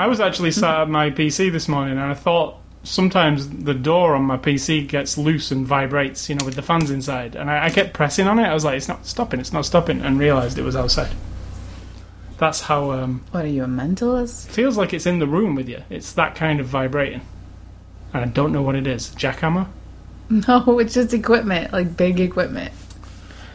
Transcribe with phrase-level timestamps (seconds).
[0.00, 4.14] I was actually sat at my PC this morning, and I thought sometimes the door
[4.14, 7.66] on my PC gets loose and vibrates, you know, with the fans inside, and I,
[7.66, 8.44] I kept pressing on it.
[8.44, 9.40] I was like, "It's not stopping!
[9.40, 11.14] It's not stopping!" and realised it was outside.
[12.38, 14.48] That's how um, What are you, a mentalist?
[14.48, 15.82] feels like it's in the room with you.
[15.90, 17.20] It's that kind of vibrating,
[18.12, 19.10] and I don't know what it is.
[19.10, 19.66] Jackhammer.
[20.48, 22.72] No, it's just equipment, like big equipment.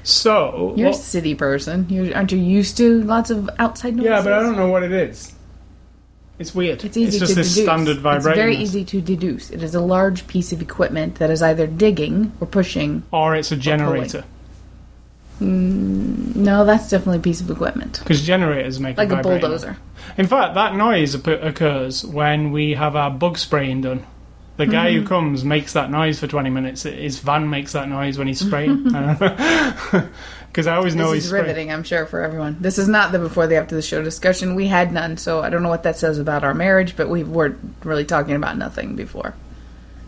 [0.04, 1.88] So You're a city person.
[1.90, 4.10] You're, aren't you used to lots of outside noises?
[4.12, 5.34] Yeah, but I don't know what it is.
[6.40, 6.84] It's weird.
[6.86, 7.66] It's easy just to this deduce.
[7.66, 8.30] standard vibrating.
[8.32, 9.50] It's very easy to deduce.
[9.50, 13.04] It is a large piece of equipment that is either digging or pushing.
[13.12, 14.24] Or it's a generator.
[15.40, 19.78] No, that's definitely a piece of equipment, Because generators make a like a vibrating bulldozer.
[20.18, 24.04] In fact, that noise occurs when we have our bug spraying done.
[24.58, 25.02] The guy Mm-hmm.
[25.02, 26.82] who comes makes that noise for 20 minutes.
[26.84, 28.88] His van makes that noise when he's spraying.
[30.58, 32.58] Because I always know This he's is riveting, I'm sure, for everyone.
[32.60, 34.56] This is not the before the after the show discussion.
[34.56, 37.24] We had none, so I don't know what that says about our marriage, but we
[37.24, 39.36] weren't really talking about nothing before.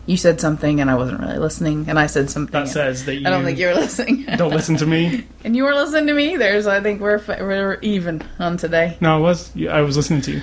[0.06, 2.50] You said something, and I wasn't really listening, and I said something.
[2.50, 4.24] That says that you, I don't think you were listening.
[4.36, 5.24] don't listen to me.
[5.44, 8.96] and you weren't listening to me either, so I think we're, we're even on today.
[9.00, 9.52] No, I was.
[9.68, 10.42] I was listening to you.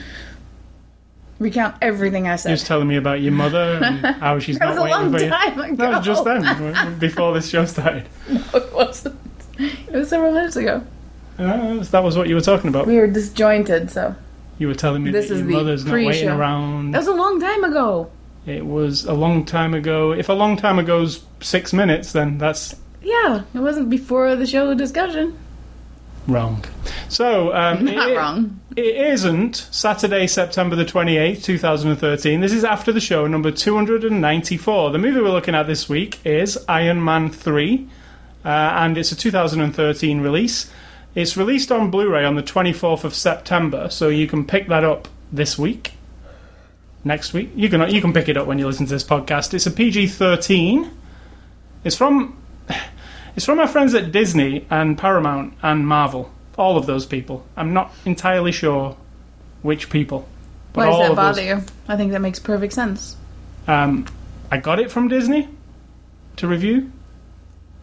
[1.40, 2.52] Recount everything I said.
[2.52, 2.62] You said.
[2.62, 5.12] was telling me about your mother and how she's That not was a waiting long
[5.12, 5.64] for you.
[5.66, 5.76] ago.
[5.76, 8.08] That was just then, before this show started.
[8.30, 9.20] No, it wasn't.
[9.88, 10.84] It was several minutes ago.
[11.40, 12.88] Uh, that was what you were talking about.
[12.88, 14.16] We were disjointed, so.
[14.60, 16.92] You were telling me This that is your the mother's not waiting around.
[16.92, 18.10] That was a long time ago.
[18.48, 20.12] It was a long time ago.
[20.14, 24.74] If a long time ago's six minutes, then that's Yeah, it wasn't before the show
[24.74, 25.38] discussion.
[26.28, 26.64] wrong.
[27.10, 28.60] So, um, Not it- wrong.
[28.76, 32.42] It isn't Saturday, September the 28th, 2013.
[32.42, 34.92] This is after the show, number 294.
[34.92, 37.88] The movie we're looking at this week is Iron Man 3,
[38.48, 40.72] uh, and it's a 2013 release.
[41.16, 44.86] It's released on Blu ray on the 24th of September, so you can pick that
[44.86, 45.92] up this week.
[47.04, 47.50] Next week.
[47.56, 49.54] You can, you can pick it up when you listen to this podcast.
[49.54, 50.90] It's a PG 13.
[51.84, 52.42] It's from.
[53.36, 56.32] It's from our friends at Disney and Paramount and Marvel.
[56.58, 57.46] All of those people.
[57.56, 58.98] I'm not entirely sure
[59.62, 60.28] which people.
[60.74, 61.74] But Why does all that bother those, you?
[61.88, 63.16] I think that makes perfect sense.
[63.68, 64.08] Um,
[64.50, 65.50] I got it from Disney
[66.38, 66.92] to review.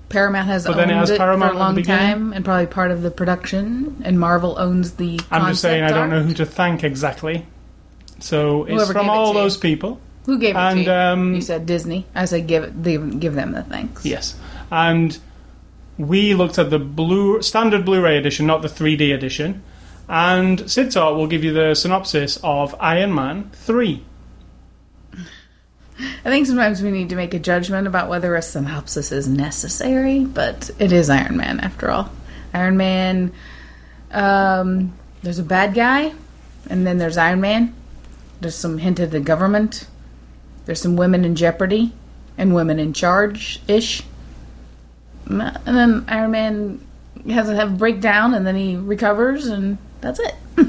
[0.08, 2.90] Paramount has But then owned it it Paramount for a long time and probably part
[2.90, 5.18] of the production, and Marvel owns the.
[5.30, 7.46] I'm just saying I don't know who to thank exactly.
[8.20, 9.40] So it's Whoever from gave it all you.
[9.40, 10.00] those people.
[10.26, 10.90] Who gave it And to you?
[10.92, 12.06] um, you said Disney.
[12.14, 12.82] I said give it,
[13.20, 14.04] give, them the thanks.
[14.06, 14.36] yes,
[14.70, 15.18] and
[15.98, 19.62] we looked at the blue standard Blu-ray edition, not the 3D edition.
[20.08, 24.02] And Sid Talk will give you the synopsis of Iron Man 3.
[25.98, 30.24] I think sometimes we need to make a judgment about whether a synopsis is necessary,
[30.24, 32.10] but it is Iron Man after all.
[32.52, 33.32] Iron Man.
[34.10, 36.12] Um, there's a bad guy,
[36.68, 37.74] and then there's Iron Man.
[38.40, 39.86] There's some hint of the government.
[40.66, 41.92] There's some women in jeopardy
[42.36, 44.02] and women in charge ish.
[45.26, 46.86] And then Iron Man
[47.28, 50.34] has a have a breakdown, and then he recovers, and that's it.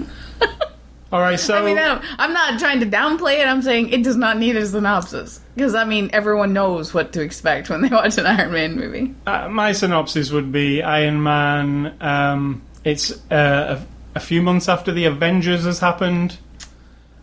[1.11, 3.47] All right, so I mean, I I'm not trying to downplay it.
[3.47, 7.21] I'm saying it does not need a synopsis because I mean everyone knows what to
[7.21, 9.13] expect when they watch an Iron Man movie.
[9.25, 11.95] Uh, my synopsis would be Iron Man.
[12.01, 13.79] Um, it's uh,
[14.13, 16.37] a, a few months after the Avengers has happened,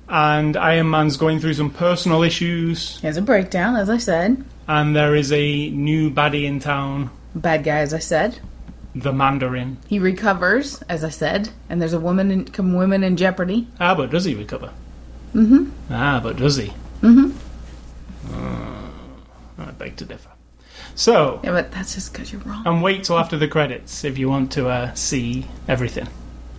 [0.09, 4.45] and Iron Man's going through some personal issues, He has a breakdown, as I said.
[4.69, 8.39] and there is a new baddie in town, Bad guy, as I said.
[8.95, 9.79] The Mandarin.
[9.89, 13.69] He recovers, as I said, and there's a woman in come women in jeopardy.
[13.81, 14.71] Ah, but does he recover?
[15.35, 15.71] Mm-hmm.
[15.91, 16.73] Ah, but does he?
[17.01, 17.31] Mm-hmm.
[18.33, 18.89] Uh,
[19.67, 20.29] I beg to differ.
[20.95, 22.63] So, Yeah, but that's just because you're wrong.
[22.67, 26.07] and wait till after the credits if you want to uh, see everything,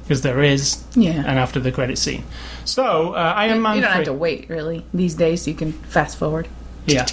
[0.04, 1.20] because there is Yeah.
[1.20, 2.24] an after the credit scene.
[2.66, 3.96] So, uh, Iron Man you don't 3.
[3.98, 5.48] have to wait really these days.
[5.48, 6.48] You can fast forward.
[6.88, 7.06] Yeah.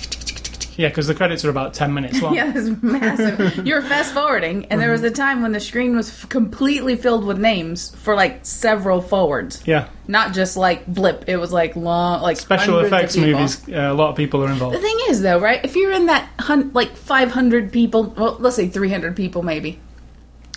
[0.77, 2.35] Yeah, because the credits are about ten minutes long.
[2.41, 3.67] Yeah, it's massive.
[3.67, 7.25] You're fast forwarding, and there was a time when the screen was f- completely filled
[7.25, 9.89] with names for like several forwards, Yeah.
[10.09, 11.25] not just like blip.
[11.29, 13.31] It was like long, like Special hundreds of effects people.
[13.41, 14.77] movies, uh, a lot of people are involved.
[14.77, 15.65] The thing is, though, right?
[15.65, 19.79] If you're in that hun- like 500 people, well, let's say 300 people, maybe,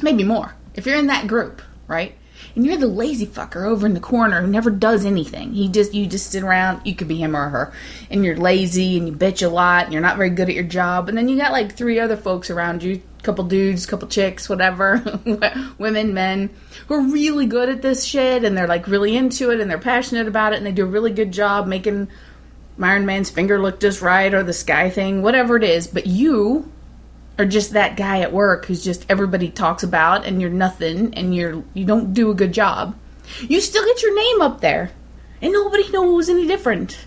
[0.01, 0.53] maybe more.
[0.75, 2.15] If you're in that group, right?
[2.55, 5.53] And you're the lazy fucker over in the corner who never does anything.
[5.53, 6.85] He just you just sit around.
[6.85, 7.73] You could be him or her,
[8.09, 10.63] and you're lazy and you bitch a lot and you're not very good at your
[10.63, 11.09] job.
[11.09, 15.03] And then you got like three other folks around you, couple dudes, couple chicks, whatever,
[15.77, 16.49] women, men,
[16.87, 19.77] who are really good at this shit and they're like really into it and they're
[19.79, 22.07] passionate about it and they do a really good job making
[22.81, 26.71] Iron Man's finger look just right or the sky thing, whatever it is, but you
[27.37, 31.35] are just that guy at work who's just everybody talks about and you're nothing and
[31.35, 32.95] you're you don't do a good job.
[33.41, 34.91] You still get your name up there.
[35.41, 37.05] And nobody knows any different.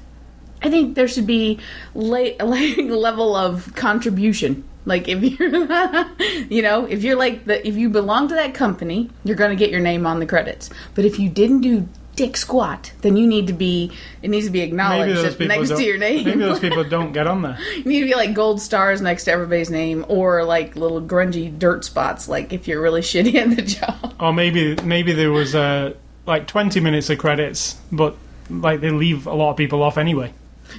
[0.63, 1.59] I think there should be
[1.95, 4.65] like level of contribution.
[4.85, 5.49] Like if you're,
[6.49, 9.57] you know, if you're like the if you belong to that company, you're going to
[9.57, 10.71] get your name on the credits.
[10.95, 13.93] But if you didn't do dick squat, then you need to be
[14.23, 16.25] it needs to be acknowledged those that people next to your name.
[16.25, 17.59] Maybe those people don't get on there.
[17.77, 21.57] you need to be like gold stars next to everybody's name, or like little grungy
[21.57, 22.29] dirt spots.
[22.29, 24.15] Like if you're really shitty at the job.
[24.19, 25.95] Or maybe maybe there was uh,
[26.27, 28.17] like twenty minutes of credits, but
[28.51, 30.33] like they leave a lot of people off anyway.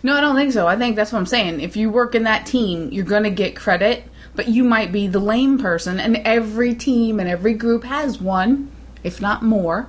[0.03, 0.67] No, I don't think so.
[0.67, 1.61] I think that's what I'm saying.
[1.61, 4.03] If you work in that team, you're going to get credit,
[4.35, 8.69] but you might be the lame person, and every team and every group has one,
[9.03, 9.87] if not more,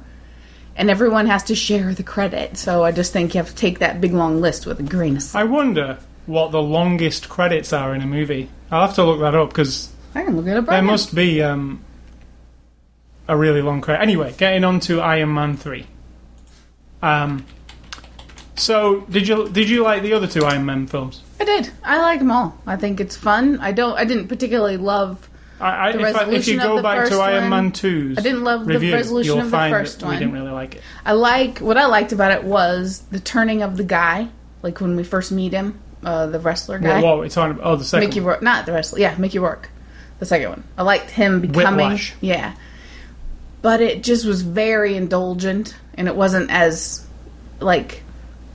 [0.78, 2.56] and everyone has to share the credit.
[2.56, 5.16] So I just think you have to take that big long list with a grain
[5.16, 5.42] of salt.
[5.42, 8.48] I wonder what the longest credits are in a movie.
[8.70, 10.90] I'll have to look that up because I can look it up right there now.
[10.92, 11.84] must be um,
[13.26, 14.02] a really long credit.
[14.02, 15.86] Anyway, getting on to Iron Man three.
[17.02, 17.44] Um,
[18.54, 21.22] so did you did you like the other two Iron Man films?
[21.40, 21.70] I did.
[21.82, 22.56] I like them all.
[22.66, 23.58] I think it's fun.
[23.60, 23.96] I don't.
[23.96, 25.27] I didn't particularly love.
[25.60, 28.44] I, I, The if, I, if you go back to Iron Man 2's I didn't
[28.44, 30.12] love the review, resolution of the first one.
[30.12, 30.82] We didn't really like it.
[31.04, 34.28] I like what I liked about it was the turning of the guy.
[34.62, 37.00] Like when we first meet him, uh, the wrestler guy.
[37.00, 37.66] What, what we talking about?
[37.66, 38.08] Oh, the second.
[38.08, 39.00] Mickey Rourke, not the wrestler.
[39.00, 39.68] Yeah, Mickey Rourke,
[40.18, 40.64] the second one.
[40.76, 41.86] I liked him becoming.
[41.86, 42.14] Whiplash.
[42.20, 42.54] Yeah,
[43.62, 47.06] but it just was very indulgent, and it wasn't as
[47.60, 48.02] like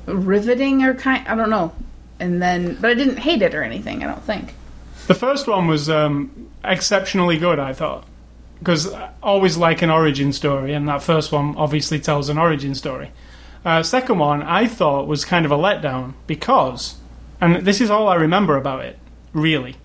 [0.06, 1.28] riveting or kind.
[1.28, 1.74] I don't know.
[2.20, 4.04] And then, but I didn't hate it or anything.
[4.04, 4.54] I don't think.
[5.08, 8.06] The first one was um, exceptionally good, I thought,
[8.60, 12.74] because I always like an origin story, and that first one obviously tells an origin
[12.74, 13.12] story.
[13.66, 16.96] Uh, second one, I thought was kind of a letdown because,
[17.42, 18.98] and this is all I remember about it,
[19.34, 19.76] really.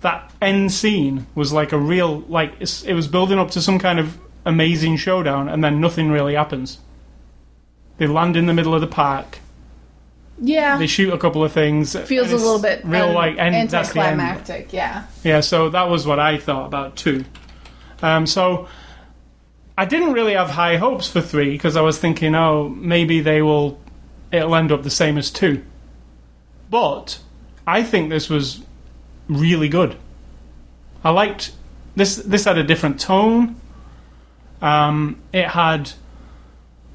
[0.00, 3.98] That end scene was like a real, like it was building up to some kind
[3.98, 6.78] of amazing showdown, and then nothing really happens.
[7.98, 9.38] They land in the middle of the park.
[10.40, 11.94] Yeah, They shoot a couple of things.
[11.94, 13.70] feels a little bit real un- like end.
[13.70, 14.66] That's the end.
[14.72, 15.04] Yeah.
[15.22, 17.24] Yeah, so that was what I thought about two.
[18.02, 18.66] Um, so
[19.78, 23.42] I didn't really have high hopes for three because I was thinking, oh, maybe they
[23.42, 23.78] will,
[24.32, 25.64] it'll end up the same as two.
[26.68, 27.20] But
[27.66, 28.60] I think this was
[29.28, 29.96] really good.
[31.04, 31.52] I liked
[31.94, 32.16] this.
[32.16, 33.54] This had a different tone.
[34.60, 35.92] Um, it had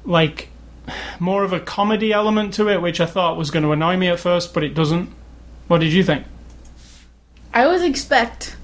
[0.04, 0.48] like
[1.18, 4.08] more of a comedy element to it, which I thought was going to annoy me
[4.08, 5.10] at first, but it doesn't.
[5.68, 6.26] What did you think?
[7.52, 8.56] I always expect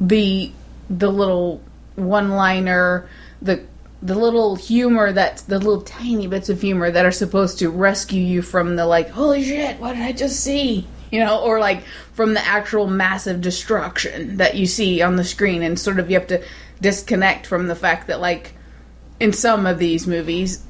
[0.00, 0.52] the
[0.88, 1.62] the little
[1.96, 3.08] one liner,
[3.40, 3.64] the
[4.02, 8.22] the little humor that the little tiny bits of humor that are supposed to rescue
[8.22, 10.86] you from the like, holy shit, what did I just see?
[11.10, 11.82] You know, or like
[12.12, 16.18] from the actual massive destruction that you see on the screen and sort of you
[16.18, 16.42] have to
[16.80, 18.54] disconnect from the fact that like
[19.18, 20.64] in some of these movies,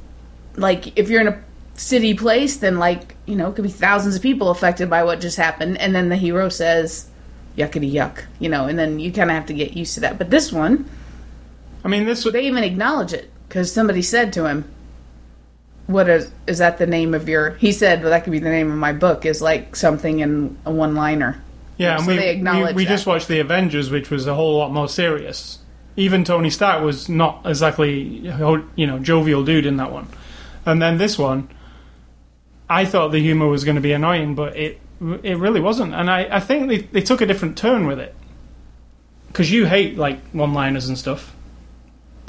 [0.56, 1.42] like if you're in a
[1.74, 5.20] city place, then like, you know, it could be thousands of people affected by what
[5.20, 7.08] just happened and then the hero says
[7.56, 10.18] yuckity yuck, you know, and then you kind of have to get used to that.
[10.18, 10.88] But this one,
[11.84, 14.64] I mean, this they even acknowledge it because somebody said to him,
[15.86, 18.50] "What is is that the name of your?" He said, "Well, that could be the
[18.50, 21.42] name of my book." Is like something in a one liner.
[21.78, 24.88] Yeah, and we, we, we just watched the Avengers, which was a whole lot more
[24.88, 25.60] serious.
[25.96, 28.02] Even Tony Stark was not exactly
[28.76, 30.06] you know jovial dude in that one,
[30.66, 31.48] and then this one,
[32.68, 34.80] I thought the humor was going to be annoying, but it
[35.22, 38.14] it really wasn't, and I, I think they, they took a different turn with it.
[39.28, 41.34] Because you hate like one liners and stuff,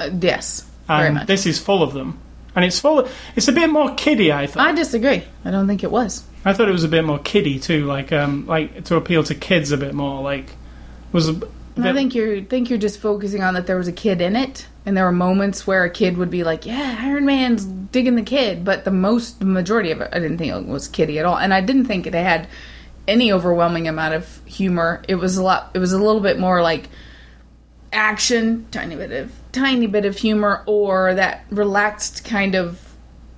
[0.00, 1.26] Uh, yes, very and much.
[1.26, 2.18] this is full of them,
[2.54, 3.00] and it's full.
[3.00, 4.32] Of, it's a bit more kiddie.
[4.32, 4.66] I thought.
[4.66, 5.22] I disagree.
[5.44, 6.24] I don't think it was.
[6.44, 9.34] I thought it was a bit more kiddie too, like um, like to appeal to
[9.34, 10.22] kids a bit more.
[10.22, 10.46] Like
[11.12, 11.40] was a
[11.76, 14.36] And I think you're think you're just focusing on that there was a kid in
[14.36, 18.14] it, and there were moments where a kid would be like, "Yeah, Iron Man's digging
[18.14, 21.18] the kid," but the most the majority of it, I didn't think it was kiddie
[21.18, 22.46] at all, and I didn't think they had
[23.08, 25.02] any overwhelming amount of humor.
[25.08, 25.70] It was a lot.
[25.74, 26.88] It was a little bit more like
[27.92, 32.80] action, tiny bit of tiny bit of humor, or that relaxed kind of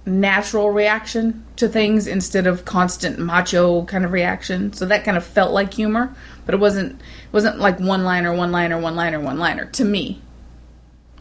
[0.06, 4.72] natural reaction to things instead of constant macho kind of reaction.
[4.72, 6.14] So that kind of felt like humor,
[6.46, 9.84] but it wasn't it wasn't like one liner, one liner, one liner, one liner to
[9.84, 10.20] me.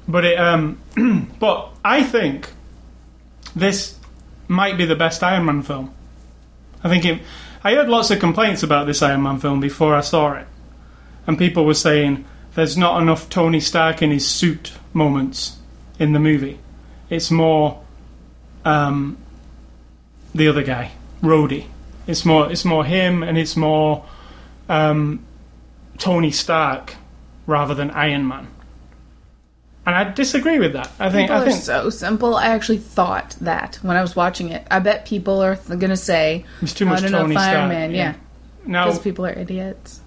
[0.08, 0.80] But it, um,
[1.40, 2.50] but I think
[3.56, 3.98] this
[4.48, 5.94] might be the best Iron Man film.
[6.84, 7.22] I think it.
[7.64, 10.48] I heard lots of complaints about this Iron Man film before I saw it,
[11.26, 12.26] and people were saying
[12.56, 15.58] there's not enough Tony Stark in his suit moments
[16.00, 16.60] in the movie.
[17.10, 17.82] It's more
[18.66, 19.18] um,
[20.36, 21.68] the other guy, Rhodey.
[22.06, 24.06] It's more it's more him, and it's more
[24.70, 25.26] um,
[25.98, 26.96] Tony Stark
[27.46, 28.48] rather than Iron Man.
[29.86, 30.90] And I disagree with that.
[30.98, 32.36] I think People I think so simple.
[32.36, 34.66] I actually thought that when I was watching it.
[34.72, 37.92] I bet people are th- gonna say It's too much Tony Iron Stark, Man.
[37.92, 38.16] yeah.
[38.66, 40.00] Yeah, because people are idiots.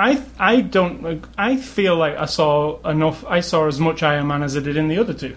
[0.00, 3.24] I I don't I feel like I saw enough.
[3.24, 5.36] I saw as much Iron Man as I did in the other two,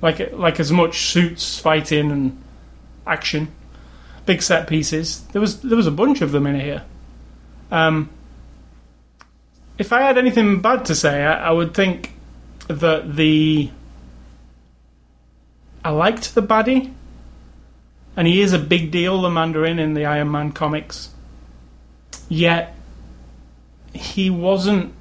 [0.00, 2.40] like like as much suits, fighting, and
[3.04, 3.48] action,
[4.26, 5.22] big set pieces.
[5.32, 6.84] There was there was a bunch of them in here.
[7.70, 8.10] Um,
[9.76, 12.12] if I had anything bad to say, I, I would think
[12.68, 13.70] that the
[15.84, 16.92] I liked the baddie,
[18.16, 21.10] and he is a big deal, the Mandarin in the Iron Man comics.
[22.28, 22.74] Yet
[23.94, 24.92] he wasn't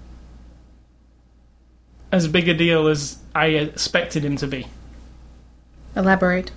[2.12, 4.68] as big a deal as I expected him to be.
[5.96, 6.52] Elaborate.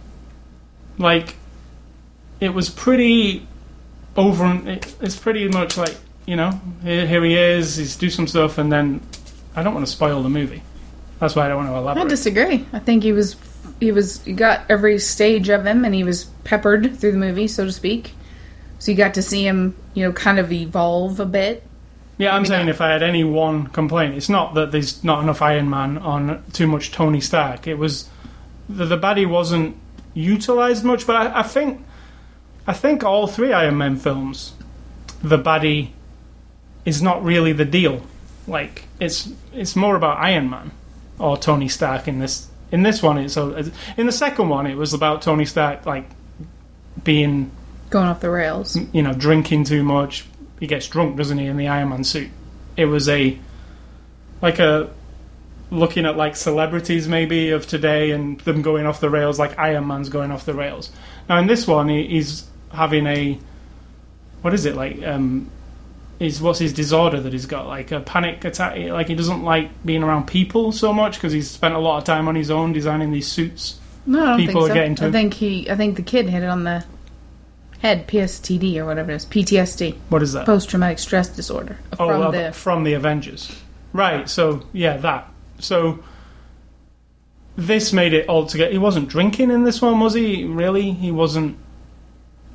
[0.99, 1.35] Like,
[2.41, 3.49] it was pretty
[4.17, 4.61] over.
[4.69, 7.77] It, it's pretty much like you know, here, here he is.
[7.77, 9.01] He's do some stuff, and then
[9.57, 10.63] I don't want to spoil the movie.
[11.19, 12.67] That's why I don't want to elaborate I disagree.
[12.73, 13.37] I think he was
[13.81, 17.49] he was you got every stage of him, and he was peppered through the movie,
[17.49, 18.13] so to speak.
[18.79, 21.65] So you got to see him, you know, kind of evolve a bit.
[22.17, 25.43] Yeah, I'm saying if I had any one complaint, it's not that there's not enough
[25.43, 27.67] Iron Man on too much Tony Stark.
[27.67, 28.09] It was
[28.69, 29.77] the, the baddie wasn't
[30.15, 31.85] utilized much, but I, I think
[32.67, 34.55] I think all three Iron Man films,
[35.23, 35.91] the baddie
[36.85, 38.03] is not really the deal.
[38.47, 40.71] Like it's it's more about Iron Man
[41.19, 42.49] or Tony Stark in this.
[42.73, 43.55] In this one, it's so
[43.97, 46.09] in the second one, it was about Tony Stark like
[47.03, 47.51] being
[47.91, 48.79] Going off the rails.
[48.93, 50.25] you know, drinking too much.
[50.61, 52.31] He gets drunk, doesn't he, in the Iron Man suit?
[52.77, 53.37] It was a
[54.41, 54.91] like a
[55.71, 59.87] looking at like celebrities maybe of today and them going off the rails, like Iron
[59.87, 60.91] Man's going off the rails.
[61.29, 63.39] Now in this one, he, he's having a
[64.43, 65.03] what is it like?
[65.03, 65.51] Um,
[66.19, 67.67] is what's his disorder that he's got?
[67.67, 68.77] Like a panic attack?
[68.77, 72.05] Like he doesn't like being around people so much because he's spent a lot of
[72.05, 73.79] time on his own designing these suits.
[74.07, 74.75] No, I don't People are think so.
[74.75, 75.71] getting to I think he.
[75.71, 76.85] I think the kid hit it on the
[77.81, 78.07] head.
[78.09, 79.27] PSTD or whatever it is.
[79.27, 79.97] PTSD.
[80.09, 80.47] What is that?
[80.47, 81.79] Post traumatic stress disorder.
[81.95, 83.61] Oh, From well, the from the Avengers.
[83.93, 85.29] Right, so, yeah, that.
[85.59, 85.99] So,
[87.57, 88.71] this made it all together.
[88.71, 90.45] He wasn't drinking in this one, was he?
[90.45, 90.93] Really?
[90.93, 91.59] He wasn't.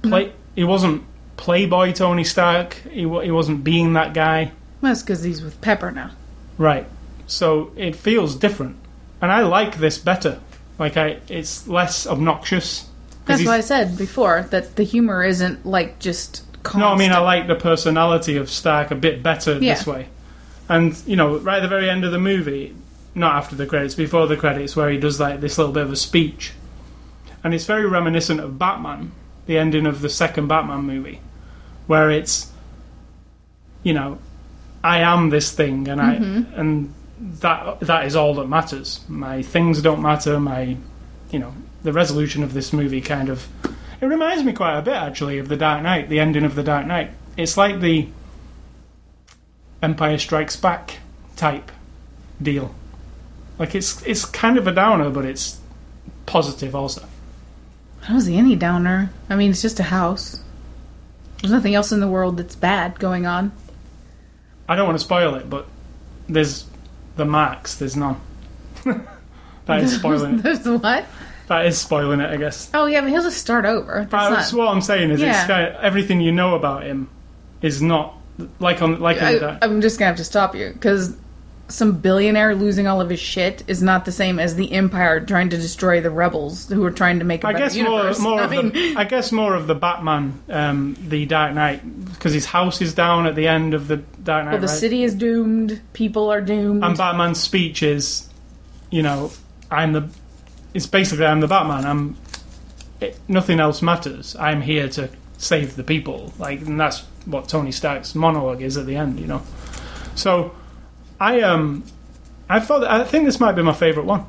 [0.10, 1.04] Play, He wasn't
[1.38, 2.76] Playboy Tony Stark.
[2.90, 4.52] He, he wasn't being that guy.
[4.82, 6.12] well, that's because he's with Pepper now.
[6.58, 6.88] Right.
[7.28, 8.78] So, it feels different.
[9.22, 10.40] And I like this better.
[10.78, 12.88] Like, I, it's less obnoxious.
[13.26, 16.44] That's why I said before that the humor isn't like just.
[16.62, 16.80] Constant.
[16.82, 20.10] No, I mean I like the personality of Stark a bit better this way.
[20.70, 22.76] And you know, right at the very end of the movie,
[23.16, 25.92] not after the credits, before the credits, where he does like this little bit of
[25.92, 26.54] a speech,
[27.44, 29.12] and it's very reminiscent of Batman,
[29.46, 31.22] the ending of the second Batman movie,
[31.88, 32.52] where it's,
[33.84, 34.20] you know,
[34.84, 36.60] I am this thing, and I mm-hmm.
[36.60, 39.04] and that that is all that matters.
[39.08, 40.40] My things don't matter.
[40.40, 40.78] My,
[41.32, 43.48] you know, the resolution of this movie kind of
[44.02, 46.64] it reminds me quite a bit, actually, of The Dark Knight, the ending of The
[46.64, 47.12] Dark Knight.
[47.38, 48.08] It's like the
[49.82, 51.00] Empire Strikes Back
[51.36, 51.72] type
[52.42, 52.76] deal.
[53.58, 55.60] Like it's it's kind of a downer, but it's
[56.26, 57.08] positive also.
[58.06, 59.10] I don't see any downer.
[59.30, 60.42] I mean, it's just a house.
[61.42, 63.52] There's nothing else in the world that's bad going on.
[64.70, 65.68] I don't want to spoil it, but
[66.28, 66.66] there's
[67.16, 67.76] the marks.
[67.76, 68.20] There's none.
[69.66, 70.42] that is spoiling it.
[70.44, 71.06] There's what?
[71.48, 72.70] That is spoiling it, I guess.
[72.74, 74.08] Oh yeah, but he'll just start over.
[74.10, 74.58] That's not.
[74.58, 75.46] what I'm saying is, Yeah.
[75.48, 77.10] kind of, everything you know about him
[77.62, 78.16] is not
[78.60, 79.66] like on like on the I.
[79.66, 81.16] I'm just gonna have to stop you because
[81.68, 85.50] some billionaire losing all of his shit is not the same as the Empire trying
[85.50, 88.20] to destroy the rebels who are trying to make a I better guess more, universe.
[88.20, 92.14] more I of mean, the, I guess more of the Batman, um, the Dark Knight,
[92.14, 94.52] because his house is down at the end of the Dark Knight.
[94.52, 94.78] well, the right?
[94.78, 95.82] city is doomed.
[95.94, 96.84] People are doomed.
[96.84, 98.30] and Batman's speech is,
[98.92, 99.32] you know,
[99.72, 100.10] I'm the.
[100.74, 101.86] It's basically I'm the Batman.
[101.86, 102.18] I'm.
[103.02, 104.36] It, nothing else matters.
[104.36, 106.32] I'm here to save the people.
[106.38, 109.42] Like, and that's what Tony Stark's monologue is at the end, you know.
[110.16, 110.56] So,
[111.20, 111.84] I um,
[112.50, 114.26] I thought I think this might be my favorite one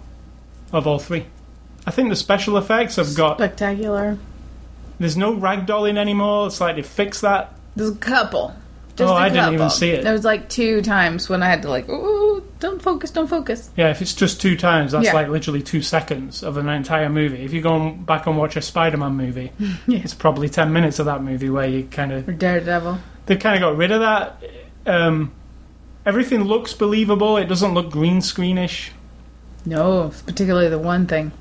[0.73, 1.27] of all three.
[1.87, 3.39] I think the special effects have got.
[3.39, 4.19] Spectacular.
[4.99, 6.47] There's no ragdolling anymore.
[6.47, 7.53] It's like they fixed that.
[7.77, 8.55] There's a couple.
[8.97, 10.03] Just Oh, I didn't even see it.
[10.05, 13.69] There was like two times when I had to like, ooh, don't focus, don't focus.
[13.77, 15.13] Yeah, if it's just two times, that's Yeah.
[15.13, 17.45] like literally two seconds of an entire movie.
[17.45, 19.53] If you go back and watch a Spider-Man movie,
[19.87, 19.99] Yeah.
[19.99, 22.99] it's probably ten minutes of that movie where you kind of Daredevil.
[23.27, 24.43] they kind of got rid of that.
[24.87, 25.31] Um,
[26.07, 27.37] everything looks believable.
[27.37, 28.91] It doesn't look green screenish.
[29.67, 31.33] No, particularly the one thing.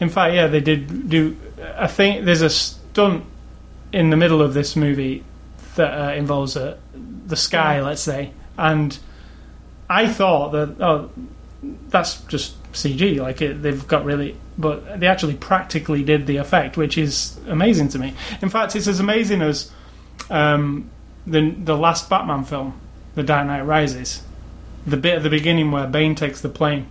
[0.00, 1.36] In fact, yeah, they did do.
[1.76, 3.24] I think there's a stunt
[3.92, 5.22] in the middle of this movie
[5.76, 6.78] that uh, involves uh,
[7.26, 8.98] the sky, let's say, and
[9.88, 11.10] I thought that oh,
[11.88, 13.18] that's just CG.
[13.18, 17.88] Like it, they've got really, but they actually practically did the effect, which is amazing
[17.90, 18.14] to me.
[18.42, 19.70] In fact, it's as amazing as
[20.30, 20.90] um,
[21.26, 22.78] the the last Batman film,
[23.16, 24.22] The Dark Knight Rises.
[24.86, 26.86] The bit at the beginning where Bane takes the plane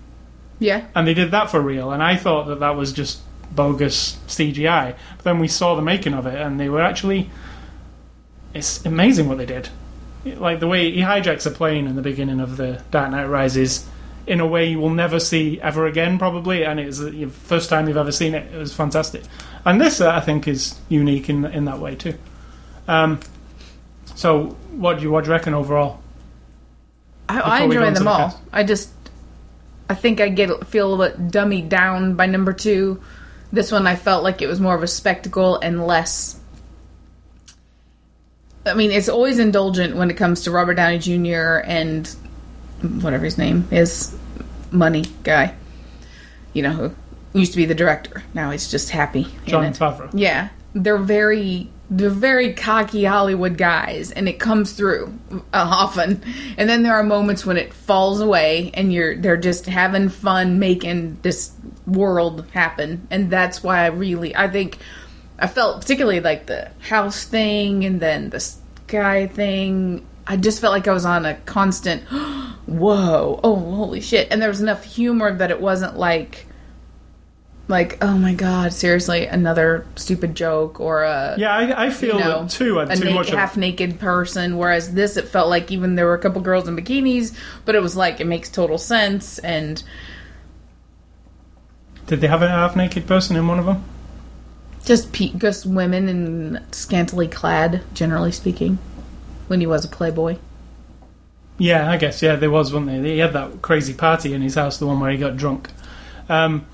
[0.59, 0.83] Yeah.
[0.93, 1.91] and they did that for real.
[1.91, 3.21] And I thought that that was just
[3.55, 4.95] bogus CGI.
[5.17, 7.29] But then we saw the making of it, and they were actually.
[8.53, 9.69] It's amazing what they did.
[10.25, 13.85] Like the way he hijacks a plane in the beginning of the Dark Knight Rises,
[14.25, 16.63] in a way you will never see ever again, probably.
[16.65, 18.51] And it was the first time you've ever seen it.
[18.53, 19.23] It was fantastic.
[19.65, 22.15] And this, uh, I think, is unique in in that way too.
[22.87, 23.19] Um,
[24.15, 26.01] so, what do you what do you reckon overall?
[27.27, 28.41] I, I Before we go enjoy them the all.
[28.51, 28.89] I just,
[29.89, 33.01] I think I get feel a little bit dummied down by number two.
[33.51, 36.39] This one I felt like it was more of a spectacle and less.
[38.65, 41.61] I mean, it's always indulgent when it comes to Robert Downey Jr.
[41.65, 42.07] and
[43.01, 44.15] whatever his name is,
[44.71, 45.55] Money guy.
[46.53, 46.95] You know who
[47.39, 48.23] used to be the director.
[48.33, 49.27] Now he's just happy.
[49.45, 49.71] Jon.
[49.73, 50.09] Favreau.
[50.13, 56.23] Yeah, they're very they're very cocky Hollywood guys, and it comes through uh, often.
[56.57, 60.57] And then there are moments when it falls away, and you're they're just having fun
[60.57, 61.51] making this
[61.85, 64.79] world happen, and that's why I really I think
[65.37, 70.05] I felt particularly like the house thing, and then the sky thing.
[70.27, 72.01] I just felt like I was on a constant,
[72.65, 76.47] whoa, oh holy shit, and there was enough humor that it wasn't like
[77.67, 82.23] like oh my god seriously another stupid joke or a Yeah, I, I feel you
[82.23, 82.79] know, too.
[82.79, 86.19] a too of half naked person whereas this it felt like even there were a
[86.19, 89.81] couple girls in bikinis but it was like it makes total sense and
[92.07, 93.83] Did they have a half naked person in one of them?
[94.85, 98.77] just pe- just women and scantily clad generally speaking
[99.47, 100.37] when he was a playboy
[101.57, 102.21] Yeah, I guess.
[102.21, 103.01] Yeah, there was, wasn't there?
[103.03, 105.69] He had that crazy party in his house, the one where he got drunk.
[106.29, 106.65] Um,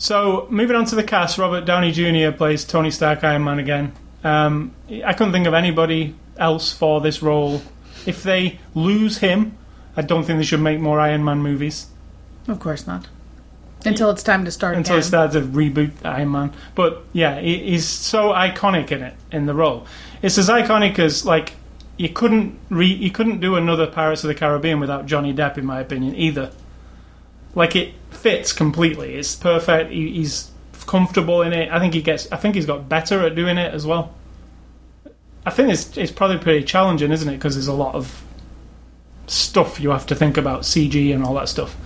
[0.00, 2.36] so, moving on to the cast, Robert Downey Jr.
[2.36, 3.92] plays Tony Stark Iron Man again.
[4.24, 7.62] Um, I couldn't think of anybody else for this role.
[8.04, 9.56] If they lose him,
[9.96, 11.86] I don't think they should make more Iron Man movies
[12.50, 13.06] of course not
[13.84, 15.00] until it's time to start until again.
[15.00, 16.52] it starts to reboot Iron Man.
[16.74, 19.86] But yeah, he's so iconic in it in the role.
[20.20, 21.54] It's as iconic as like
[21.96, 25.64] you couldn't re- you couldn't do another Pirates of the Caribbean without Johnny Depp, in
[25.64, 26.50] my opinion, either.
[27.54, 29.14] Like it fits completely.
[29.14, 29.90] It's perfect.
[29.90, 30.50] He, he's
[30.86, 31.70] comfortable in it.
[31.70, 32.30] I think he gets.
[32.32, 34.14] I think he's got better at doing it as well.
[35.44, 37.36] I think it's it's probably pretty challenging, isn't it?
[37.36, 38.22] Because there's a lot of
[39.26, 41.76] stuff you have to think about, CG and all that stuff.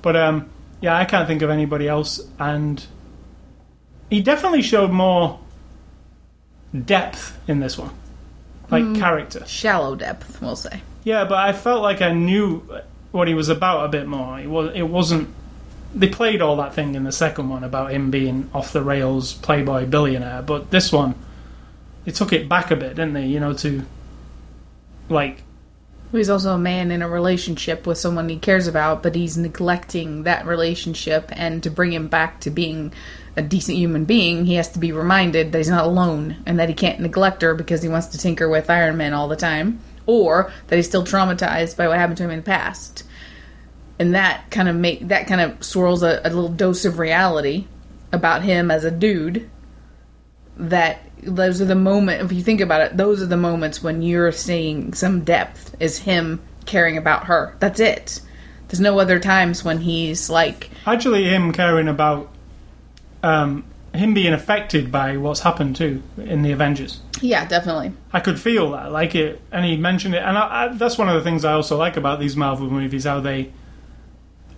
[0.00, 0.48] But um,
[0.80, 2.84] yeah, I can't think of anybody else, and
[4.10, 5.40] he definitely showed more
[6.84, 7.90] depth in this one,
[8.70, 9.46] like character.
[9.46, 12.68] shallow depth we'll say Yeah, but I felt like I knew
[13.12, 14.40] what he was about a bit more.
[14.40, 14.74] It was.
[14.74, 15.28] It wasn't.
[15.94, 19.34] They played all that thing in the second one about him being off the rails
[19.34, 21.14] playboy billionaire, but this one,
[22.04, 23.26] they took it back a bit, didn't they?
[23.26, 23.82] You know, to
[25.08, 25.42] like
[26.12, 30.22] He's also a man in a relationship with someone he cares about, but he's neglecting
[30.22, 31.28] that relationship.
[31.32, 32.92] And to bring him back to being
[33.36, 36.68] a decent human being, he has to be reminded that he's not alone and that
[36.68, 39.80] he can't neglect her because he wants to tinker with Iron Man all the time,
[40.06, 43.02] or that he's still traumatized by what happened to him in the past.
[43.98, 47.66] And that kind of make that kind of swirls a, a little dose of reality
[48.12, 49.48] about him as a dude
[50.56, 54.02] that those are the moment if you think about it those are the moments when
[54.02, 57.56] you're seeing some depth is him caring about her.
[57.60, 58.20] That's it.
[58.68, 62.30] There's no other times when he's like actually him caring about
[63.22, 67.00] um, him being affected by what's happened too in the Avengers.
[67.20, 67.92] yeah definitely.
[68.12, 71.08] I could feel that, like it, and he mentioned it, and I, I, that's one
[71.08, 73.52] of the things I also like about these Marvel movies, how they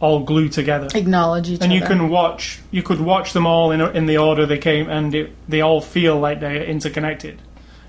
[0.00, 0.88] all glued together.
[0.94, 4.44] Acknowledge each and you can watch you could watch them all in in the order
[4.46, 7.40] they came and it, they all feel like they're interconnected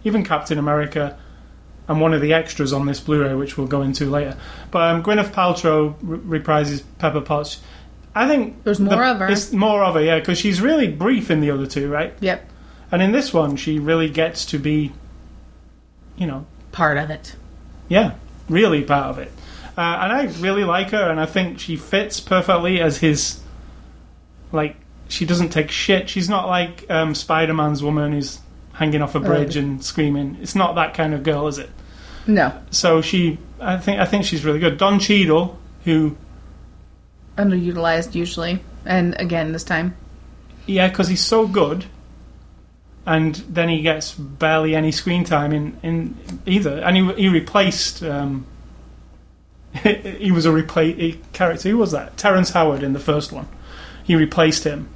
[0.05, 1.17] even captain america
[1.89, 4.37] and one of the extras on this blu-ray which we'll go into later
[4.71, 7.59] but um, gwyneth paltrow re- reprises pepper potts
[8.15, 9.27] i think There's more of her.
[9.29, 12.49] it's more of her yeah because she's really brief in the other two right Yep.
[12.91, 14.93] and in this one she really gets to be
[16.15, 17.35] you know Part of it.
[17.89, 18.13] yeah,
[18.49, 19.31] really part of it.
[19.77, 23.39] Uh, and I really like her, and I think she fits perfectly as his.
[24.51, 24.75] Like,
[25.07, 26.09] she doesn't take shit.
[26.09, 28.39] She's not like um, Spider Man's woman who's
[28.73, 30.37] hanging off a bridge and screaming.
[30.41, 31.69] It's not that kind of girl, is it?
[32.25, 32.59] No.
[32.71, 34.77] So she, I think, I think she's really good.
[34.77, 36.17] Don Cheadle, who,
[37.37, 38.59] Underutilized usually.
[38.85, 39.95] And again this time.
[40.65, 41.85] yeah, because he's so good,
[43.05, 46.79] and then he gets barely any screen time in, in either.
[46.79, 48.01] And he, he replaced.
[48.01, 48.45] Um,
[49.83, 51.69] he was a replace character.
[51.69, 52.17] Who was that?
[52.17, 53.47] Terrence Howard in the first one.
[54.03, 54.89] He replaced him.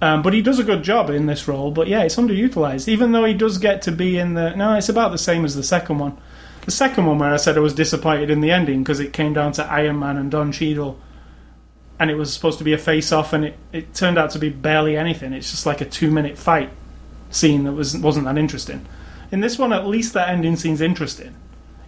[0.00, 1.70] Um, but he does a good job in this role.
[1.70, 2.88] But yeah, it's underutilized.
[2.88, 4.54] Even though he does get to be in the.
[4.56, 6.18] No, it's about the same as the second one.
[6.62, 9.32] The second one, where I said I was disappointed in the ending because it came
[9.32, 10.98] down to Iron Man and Don Cheadle,
[11.98, 14.48] and it was supposed to be a face-off, and it, it turned out to be
[14.48, 15.32] barely anything.
[15.32, 16.70] It's just like a two-minute fight
[17.30, 18.86] scene that was wasn't that interesting.
[19.32, 21.34] In this one, at least that ending scene's interesting.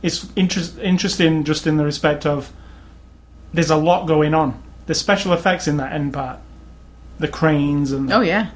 [0.05, 2.53] It's interest, interesting just in the respect of
[3.55, 4.63] there's a lot going on.
[4.85, 6.41] The special effects in that end part,
[7.19, 8.51] the cranes, and Oh yeah.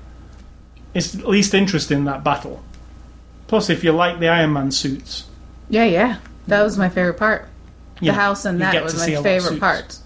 [0.93, 2.63] it's at least interesting that battle.
[3.47, 5.25] Plus, if you like the Iron Man suits,
[5.71, 6.19] Yeah, yeah.
[6.49, 7.49] That was my favorite part.
[8.01, 9.99] The know, house and that was my see a lot of favorite part.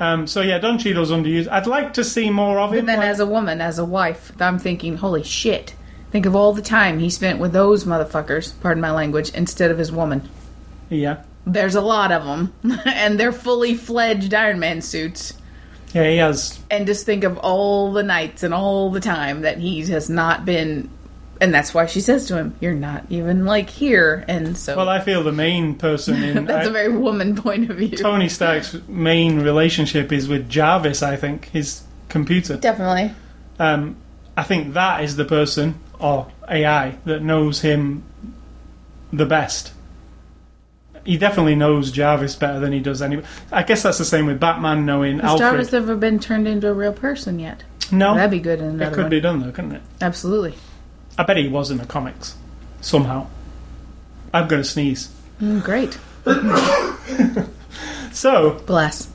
[0.00, 1.46] Um, so yeah, Don Cheadle's underused.
[1.48, 2.80] I'd like to see more of him.
[2.80, 5.74] But then, like- as a woman, as a wife, I'm thinking, holy shit.
[6.10, 9.76] Think of all the time he spent with those motherfuckers, pardon my language, instead of
[9.78, 10.28] his woman.
[10.90, 12.52] Yeah, There's a lot of them,
[12.84, 15.32] and they're fully fledged Iron Man suits.
[15.94, 16.60] yeah, he has.
[16.70, 20.44] And just think of all the nights and all the time that he has not
[20.44, 20.90] been.
[21.42, 24.26] And that's why she says to him, You're not even like here.
[24.28, 27.70] And so Well, I feel the main person in that's I- a very woman point
[27.70, 27.96] of view.
[27.96, 31.02] Tony Stark's main relationship is with Jarvis.
[31.02, 32.58] I think his computer.
[32.58, 33.14] Definitely.
[33.58, 33.96] Um,
[34.36, 38.02] I think that is the person or AI that knows him
[39.12, 39.72] the best.
[41.10, 43.20] He definitely knows Jarvis better than he does any.
[43.50, 45.40] I guess that's the same with Batman knowing Has Alfred.
[45.40, 47.64] Jarvis ever been turned into a real person yet?
[47.90, 49.10] no, That'd be good in it another could one.
[49.10, 49.82] be done though, couldn't it?
[50.00, 50.54] Absolutely.
[51.18, 52.36] I bet he was in the comics
[52.80, 53.26] somehow.
[54.32, 55.10] I'm going to sneeze.
[55.42, 55.98] Mm, great.
[58.12, 59.08] So, Bless.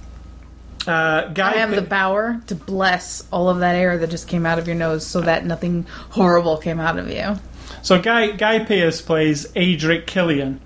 [0.88, 1.54] uh, Guy.
[1.54, 4.58] I have Pe- the power to bless all of that air that just came out
[4.60, 7.36] of your nose so that nothing horrible came out of you.
[7.82, 10.62] So Guy Guy Pearce plays Adric Killian,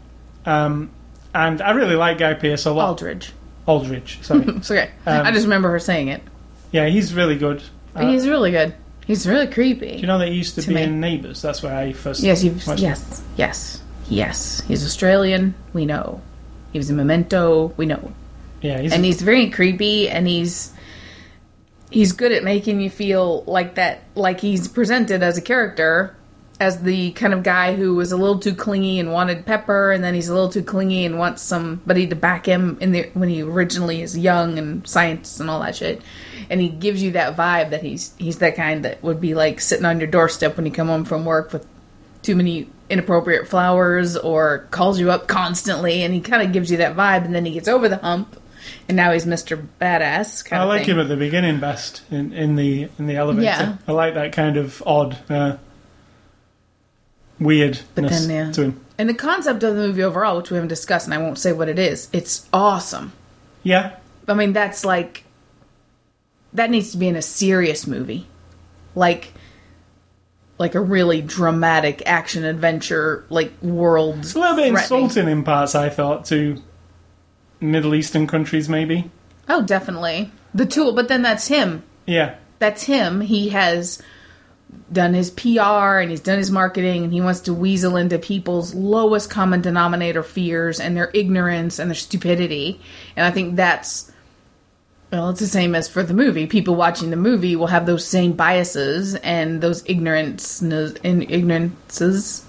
[0.46, 0.89] um,
[1.34, 2.89] and I really like Guy Pearce a lot.
[2.89, 3.32] Aldrich.
[3.68, 4.42] Aldrich, sorry.
[4.48, 4.92] It's okay.
[5.06, 6.22] Um, I just remember her saying it.
[6.72, 7.62] yeah, he's really good.
[7.96, 8.76] Uh, He's really good.
[9.08, 9.94] He's really creepy.
[9.96, 10.84] do you know that he used to, to be me.
[10.84, 11.42] in Neighbours?
[11.42, 12.22] That's where I first.
[12.22, 14.62] yes, you've, yes, yes, yes.
[14.68, 15.56] He's Australian.
[15.74, 16.22] We know.
[16.72, 17.74] He was in Memento.
[17.78, 18.13] We know.
[18.62, 20.72] Yeah, he's, and he's very creepy and he's
[21.89, 26.15] he's good at making you feel like that like he's presented as a character
[26.60, 30.04] as the kind of guy who was a little too clingy and wanted pepper and
[30.04, 33.30] then he's a little too clingy and wants somebody to back him in the when
[33.30, 36.02] he originally is young and science and all that shit
[36.50, 39.62] and he gives you that vibe that he's he's that kind that would be like
[39.62, 41.65] sitting on your doorstep when you come home from work with
[42.22, 46.78] too many inappropriate flowers or calls you up constantly and he kind of gives you
[46.78, 48.36] that vibe and then he gets over the hump
[48.88, 49.67] and now he's Mr.
[49.80, 53.45] Badass kind I like him at the beginning best in, in the in the elevator.
[53.45, 53.78] Yeah.
[53.88, 55.58] I like that kind of odd, uh,
[57.39, 58.52] weirdness But then, yeah.
[58.52, 58.86] to him.
[58.97, 61.52] And the concept of the movie overall, which we haven't discussed and I won't say
[61.54, 63.13] what it is, it's awesome.
[63.63, 63.95] Yeah,
[64.28, 65.23] I mean, that's like
[66.54, 68.28] that needs to be in a serious movie.
[68.95, 69.34] Like
[70.58, 74.19] like a really dramatic action adventure like world.
[74.19, 75.73] it's a little bit insulting in parts.
[75.75, 76.62] I thought to
[77.62, 79.10] Middle Eastern countries, maybe.
[79.47, 80.32] Oh, definitely.
[80.54, 81.84] The tool, but then that's him.
[82.06, 83.21] Yeah, that's him.
[83.21, 84.02] He has
[84.92, 88.74] done his PR and he's done his marketing and he wants to weasel into people's
[88.74, 92.80] lowest common denominator fears and their ignorance and their stupidity.
[93.16, 94.12] And I think that's
[95.12, 96.46] well, it's the same as for the movie.
[96.46, 102.46] People watching the movie will have those same biases and those ignorance and ignorances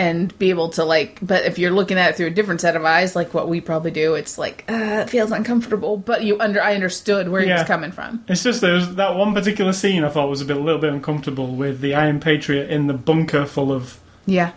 [0.00, 2.74] and be able to like but if you're looking at it through a different set
[2.76, 6.38] of eyes like what we probably do it's like uh, it feels uncomfortable but you
[6.40, 9.72] under i understood where he was coming from It's just there was that one particular
[9.74, 12.86] scene I thought was a bit a little bit uncomfortable with the Iron Patriot in
[12.86, 14.52] the bunker full of Yeah.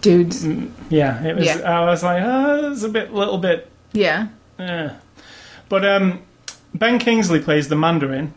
[0.00, 0.46] Dudes.
[0.90, 1.22] yeah.
[1.24, 1.58] It was Yeah.
[1.60, 3.68] I was like, oh, it's a bit little bit.
[3.92, 4.28] Yeah.
[4.58, 4.90] Eh.
[5.68, 6.20] But um,
[6.74, 8.32] Ben Kingsley plays the Mandarin.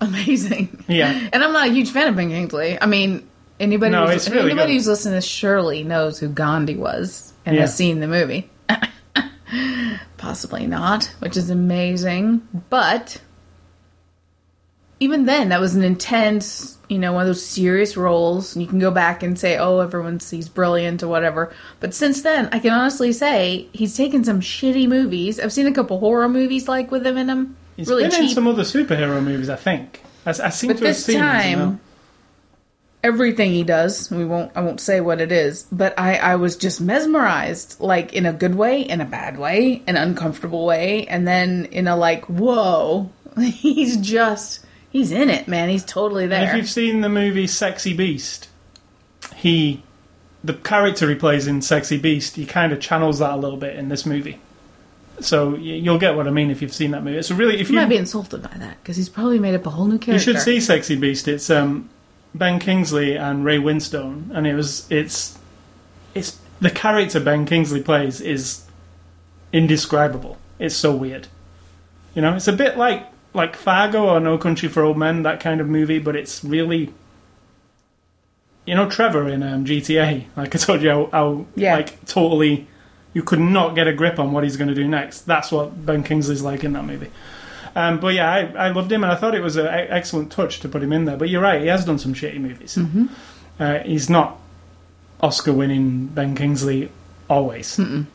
[0.00, 0.84] Amazing.
[0.88, 1.28] Yeah.
[1.32, 2.76] And I'm not a huge fan of Ben Kingsley.
[2.80, 3.26] I mean,
[3.60, 4.78] anybody No, who's, really anybody good.
[4.78, 7.62] who's listening to this surely knows who Gandhi was and Yeah.
[7.62, 8.50] has seen the movie.
[10.16, 12.46] Possibly not, which is amazing.
[12.70, 13.20] But
[14.98, 18.54] even then, that was an intense, you know, one of those serious roles.
[18.56, 21.52] And you can go back and say, oh, everyone sees brilliant or whatever.
[21.80, 25.38] But since then, I can honestly say he's taken some shitty movies.
[25.38, 27.56] I've seen a couple horror movies like with him in them.
[27.76, 28.20] He's really been cheap.
[28.22, 30.02] in some other superhero movies, I think.
[30.24, 31.80] I, I seem But to have seen time.
[33.06, 34.50] Everything he does, we won't.
[34.54, 38.32] I won't say what it is, but I, I was just mesmerized, like in a
[38.32, 43.10] good way, in a bad way, an uncomfortable way, and then in a like, whoa,
[43.40, 45.68] he's just, he's in it, man.
[45.68, 48.48] He's totally And if you've seen the movie Sexy Beast,
[49.36, 49.82] he,
[50.42, 53.76] the character he plays in Sexy Beast, he kind of channels that a little bit
[53.76, 54.40] in this movie.
[55.20, 57.16] So you'll get what I mean if you've seen that movie.
[57.16, 59.54] It's a really if You you might be insulted by that because he's probably made
[59.54, 60.12] up a whole new character.
[60.12, 61.26] you should see Sexy Beast.
[61.26, 61.88] It's um,
[62.36, 65.38] Ben Kingsley and Ray Winstone, and it was it's
[66.14, 68.64] it's the character Ben Kingsley plays is
[69.52, 70.38] indescribable.
[70.58, 71.28] It's so weird.
[72.14, 75.40] You know, it's a bit like like Fargo or No Country for Old Men, that
[75.40, 76.92] kind of movie, but it's really
[78.64, 80.24] you know Trevor in um, GTA.
[80.36, 81.76] Like I told you, how, how Yeah.
[81.76, 82.66] like totally
[83.12, 85.22] you could not get a grip on what he's going to do next.
[85.22, 87.10] That's what Ben Kingsley's like in that movie.
[87.76, 90.60] Um, but yeah, I, I loved him, and I thought it was an excellent touch
[90.60, 91.16] to put him in there.
[91.18, 92.74] But you're right, he has done some shitty movies.
[92.76, 93.06] Mm-hmm.
[93.60, 94.38] Uh, he's not
[95.20, 96.90] Oscar-winning Ben Kingsley
[97.28, 98.06] always, well,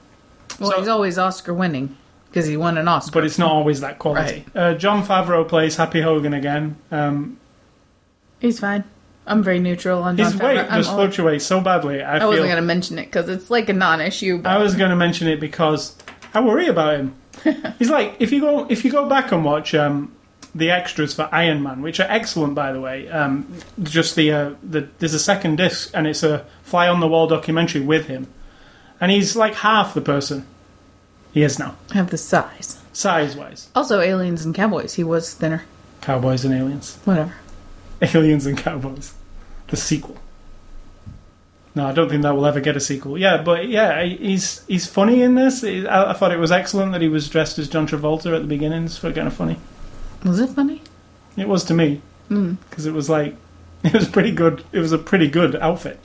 [0.59, 1.95] so- he's always Oscar winning
[2.29, 3.11] because he won an Oscar.
[3.11, 4.45] but it's not always that quality.
[4.55, 6.77] Uh, Jon Favreau plays Happy Hogan again.
[6.91, 7.37] Um,
[8.39, 8.83] he's fine.
[9.27, 10.71] I'm very neutral on Jon his weight Favreau.
[10.71, 12.01] I'm just all- fluctuates so badly.
[12.01, 14.39] I, I wasn't going to mention it because it's like a non-issue.
[14.39, 15.95] But I was going to mention it because
[16.33, 17.15] I worry about him.
[17.79, 20.13] He's like if you go if you go back and watch um,
[20.53, 23.07] the extras for Iron Man, which are excellent by the way.
[23.09, 27.07] Um, just the uh, the there's a second disc and it's a fly on the
[27.07, 28.27] wall documentary with him,
[28.99, 30.45] and he's like half the person
[31.33, 32.79] he is now, have the size.
[32.91, 33.69] size wise.
[33.73, 34.95] Also, aliens and cowboys.
[34.95, 35.63] He was thinner.
[36.01, 37.35] Cowboys and aliens, Whatever.
[38.01, 39.13] aliens and cowboys,
[39.67, 40.17] the sequel.
[41.73, 43.17] No, I don't think that will ever get a sequel.
[43.17, 45.63] Yeah, but yeah, he's he's funny in this.
[45.63, 48.47] I, I thought it was excellent that he was dressed as John Travolta at the
[48.47, 48.83] beginning.
[48.85, 49.57] It's kind of funny.
[50.25, 50.81] Was it funny?
[51.37, 52.57] It was to me Mm.
[52.69, 53.35] because it was like
[53.83, 54.63] it was pretty good.
[54.71, 55.99] It was a pretty good outfit.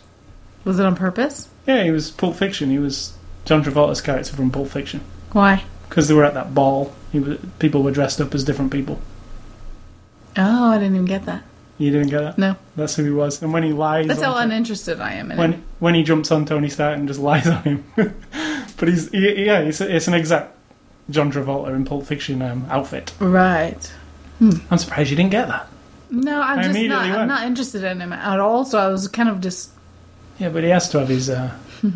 [0.65, 1.49] Was it on purpose?
[1.67, 2.71] Yeah, he was Pulp Fiction.
[2.71, 5.01] He was John Travolta's character from Pulp Fiction
[5.33, 5.65] Why?
[5.89, 6.93] because they were at that ball.
[7.13, 9.01] He was, people were dressed up as different people.
[10.37, 11.43] Oh, I didn't even get that.
[11.79, 12.39] You didn't get that?
[12.39, 12.57] No.
[12.75, 13.43] That's who he was.
[13.43, 15.41] And when he lies, That's how uninterested I am in it.
[15.41, 17.85] when when he jumps on Tony Stark and just lies on him.
[18.77, 20.55] but he's he, yeah, it's, it's an exact
[21.11, 23.13] John Travolta in Pulp Fiction um, outfit.
[23.21, 23.93] Right.
[24.41, 25.69] I'm surprised you didn't get that.
[26.11, 27.05] No, I'm I just not.
[27.05, 28.65] I'm not interested in him at all.
[28.65, 29.71] So I was kind of just.
[30.39, 31.29] Yeah, but he has to have his.
[31.31, 31.57] Uh,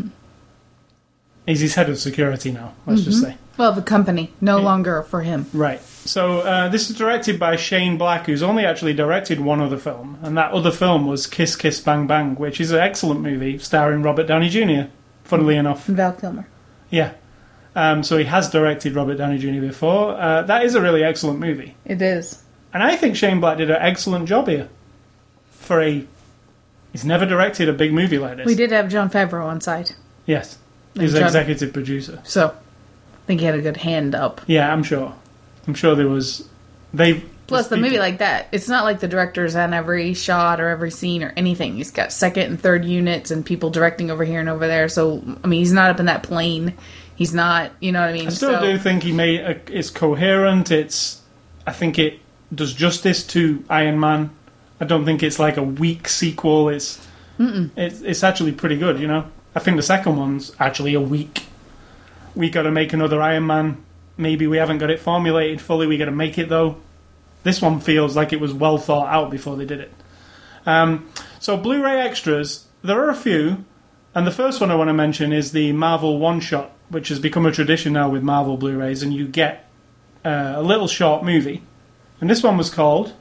[1.47, 2.75] he's his head of security now.
[2.87, 3.37] Let's just say.
[3.57, 4.65] Well, the company no Yeah.
[4.65, 5.47] longer for him.
[5.53, 5.81] Right.
[6.05, 10.19] So uh, this is directed by Shane Black, who's only actually directed one other film,
[10.23, 14.03] and that other film was Kiss Kiss Bang Bang, which is an excellent movie starring
[14.03, 14.91] Robert Downey Jr.
[15.25, 16.49] Funnily enough, And Val Kilmer.
[16.91, 17.13] yeah.
[17.77, 19.61] Um, so he has directed Robert Downey Jr.
[19.61, 20.19] before.
[20.21, 22.43] Uh, that is a really excellent movie, It is.
[22.75, 24.69] and I think Shane Black did an excellent job here.
[25.53, 26.05] For a,
[26.91, 28.47] he's never directed a big movie like this.
[28.47, 29.95] We did have Jon Favreau on site,
[30.27, 30.59] Yes,
[30.95, 32.19] he's And John- executive producer.
[32.25, 34.41] so I think he had a good hand up.
[34.49, 35.15] Yeah, I'm sure.
[35.71, 36.49] I'm sure there was.
[36.93, 40.69] They Plus, the movie like that, it's not like the director's on every shot or
[40.69, 41.75] every scene or anything.
[41.75, 44.89] He's got second and third units and people directing over here and over there.
[44.89, 46.75] So, I mean, he's not up in that plane.
[47.17, 48.29] He's not, you know what I mean?
[48.29, 50.71] I still so, do think he made a, uh, it's coherent.
[50.71, 51.23] It's
[51.67, 52.21] I think it
[52.55, 54.31] does justice to Iron Man.
[54.81, 56.69] I don't think it's like a weak sequel.
[56.69, 57.05] It's
[57.41, 59.01] it's it's actually pretty good.
[59.01, 61.47] You know, I think the second one's actually a weak.
[62.37, 63.85] We got to make another Iron Man.
[64.21, 65.87] Maybe we haven't got it formulated fully.
[65.87, 66.77] We got to make it though.
[67.43, 69.93] This one feels like it was well thought out before they did it.
[70.67, 73.65] Um, so Blu-ray extras, there are a few,
[74.15, 77.19] and the first one I want to mention is the Marvel One Shot, which has
[77.19, 79.69] become a tradition now with Marvel Blu-rays, and you get
[80.23, 81.63] uh, a little short movie,
[82.21, 83.15] and this one was called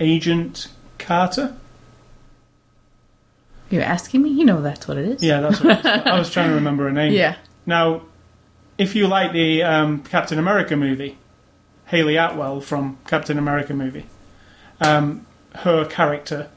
[0.00, 0.68] Agent
[0.98, 1.54] Carter.
[3.68, 4.30] You're asking me?
[4.30, 5.22] You know that's what it is.
[5.22, 5.86] Yeah, that's what it.
[5.86, 7.12] I was trying to remember a name.
[7.22, 7.36] Yeah.
[7.66, 8.02] Now,
[8.78, 11.18] if you like the um, Captain America movie,
[11.86, 14.06] Hayley Atwell from Captain America movie,
[14.80, 16.48] um, her character,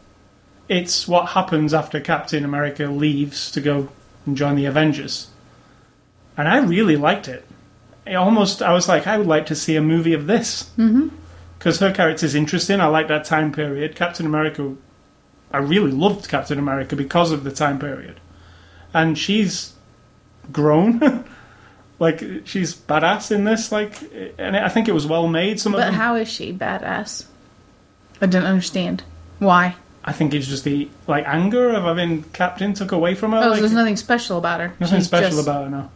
[0.68, 3.90] it's what happens after Captain America leaves to go
[4.26, 5.30] and join the Avengers.
[6.38, 7.46] And I really liked it.
[8.06, 10.70] it almost I was like, I would like to see a movie of this
[11.58, 12.80] because her character is interesting.
[12.82, 13.96] I like that time period.
[13.96, 14.76] Captain America,
[15.52, 18.20] I really loved Captain America because of the time period,
[18.94, 19.74] and she's
[20.52, 21.26] grown.
[22.00, 23.72] like she's badass in this.
[23.72, 23.94] Like,
[24.38, 25.60] and I think it was well made.
[25.60, 25.94] Some of But them.
[25.96, 27.26] how is she badass?
[28.22, 29.04] I didn't understand.
[29.40, 29.76] Why?
[30.04, 33.38] I think it's just the like anger of having Captain took away from her.
[33.40, 34.74] Oh, like, so there's nothing special about her.
[34.80, 35.70] nothing She's special just- about her.
[35.70, 35.90] No,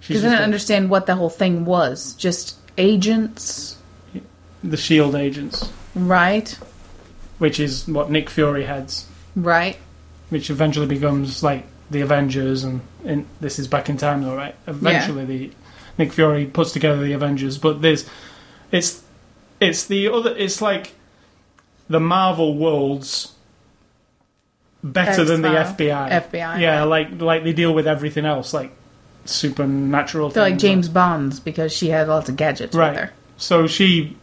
[0.00, 2.14] she's Because I just didn't a- understand what the whole thing was.
[2.14, 3.76] Just agents,
[4.62, 6.56] the Shield agents, right?
[7.38, 9.06] which is what Nick Fury heads.
[9.36, 9.76] Right.
[10.30, 14.54] which eventually becomes like the Avengers, and, and this is back in time though, right?
[14.66, 15.50] Eventually, the
[15.96, 18.08] Nick Fury puts together the Avengers, but there's
[18.70, 19.02] it's
[19.60, 20.92] it's the other it's like
[21.88, 23.32] the Marvel worlds
[24.82, 26.10] better than the FBI.
[26.10, 26.82] FBI, yeah, yeah.
[26.84, 28.72] like like they deal with everything else, like
[29.24, 30.30] supernatural.
[30.30, 30.58] They're like.
[30.58, 33.10] James Bond's because she had lots of gadgets Right.
[33.36, 34.16] So she,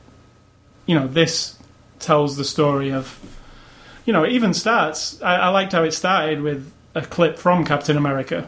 [0.86, 1.58] you know, this
[2.00, 3.20] tells the story of,
[4.06, 5.22] you know, it even starts.
[5.22, 8.48] I, I liked how it started with a clip from Captain America,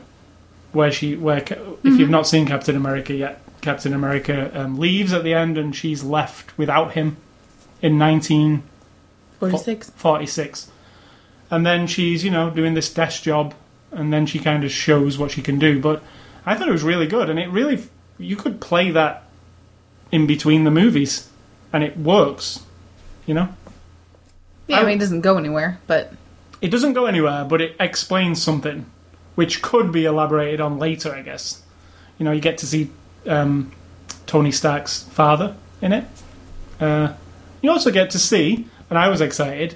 [0.71, 5.23] where she, where if you've not seen Captain America yet, Captain America um, leaves at
[5.23, 7.15] the end and she's left without him
[7.82, 10.71] in 1946, 46.
[11.51, 13.53] and then she's you know doing this desk job,
[13.91, 15.79] and then she kind of shows what she can do.
[15.79, 16.01] But
[16.45, 17.84] I thought it was really good, and it really
[18.17, 19.23] you could play that
[20.12, 21.29] in between the movies,
[21.71, 22.60] and it works.
[23.25, 23.49] You know,
[24.67, 26.13] Yeah, I I- mean, it doesn't go anywhere, but
[26.63, 28.86] it doesn't go anywhere, but it explains something,
[29.36, 31.13] which could be elaborated on later.
[31.13, 31.62] I guess.
[32.17, 32.89] You know, you get to see
[33.28, 33.73] um,
[34.26, 36.06] Tony Stark's father in it.
[36.80, 37.13] Uh,
[37.62, 39.76] you also get to see, and I was excited,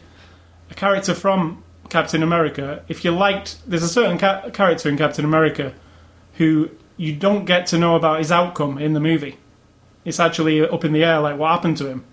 [0.72, 2.84] a character from Captain America.
[2.88, 5.74] If you liked, there's a certain ca- character in Captain America
[6.36, 9.38] who you don't get to know about his outcome in the movie.
[10.06, 12.06] It's actually up in the air, like what happened to him.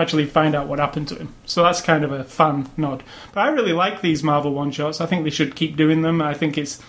[0.00, 1.34] Actually, find out what happened to him.
[1.44, 3.02] So that's kind of a fun nod.
[3.32, 5.00] But I really like these Marvel one shots.
[5.00, 6.22] I think they should keep doing them.
[6.22, 6.80] I think it's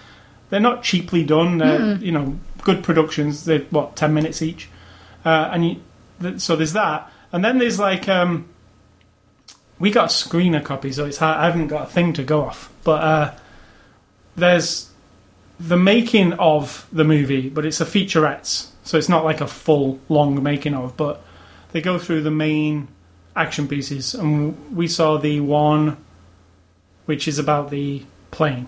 [0.50, 1.58] they're not cheaply done.
[1.58, 3.46] They're you know good productions.
[3.46, 4.70] They're what ten minutes each,
[5.26, 5.82] uh, and you,
[6.22, 7.12] th- so there's that.
[7.34, 8.48] And then there's like um,
[9.80, 11.38] we got a screener copy, so it's hard.
[11.38, 12.72] I haven't got a thing to go off.
[12.84, 13.34] But uh,
[14.36, 14.90] there's
[15.60, 20.00] the making of the movie, but it's a featurette, so it's not like a full
[20.10, 20.96] long making of.
[20.98, 21.24] But
[21.72, 22.88] they go through the main
[23.36, 25.98] action pieces, and we saw the one
[27.06, 28.68] which is about the plane.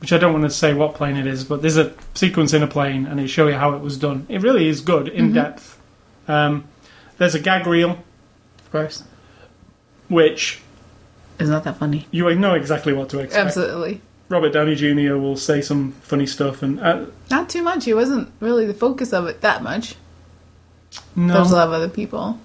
[0.00, 2.62] Which I don't want to say what plane it is, but there's a sequence in
[2.62, 4.26] a plane, and they show you how it was done.
[4.28, 5.80] It really is good, in depth.
[6.28, 6.68] Um,
[7.16, 7.98] there's a gag reel,
[8.60, 9.02] of course,
[10.08, 10.60] which
[11.40, 12.06] is not that funny.
[12.12, 13.46] you know exactly what to expect.
[13.46, 14.00] Absolutely.
[14.28, 15.16] Robert Downey Jr.
[15.16, 17.84] will say some funny stuff, and uh, Not too much.
[17.86, 19.96] He wasn't really the focus of it that much.
[21.16, 22.38] no, There's a lot of other people.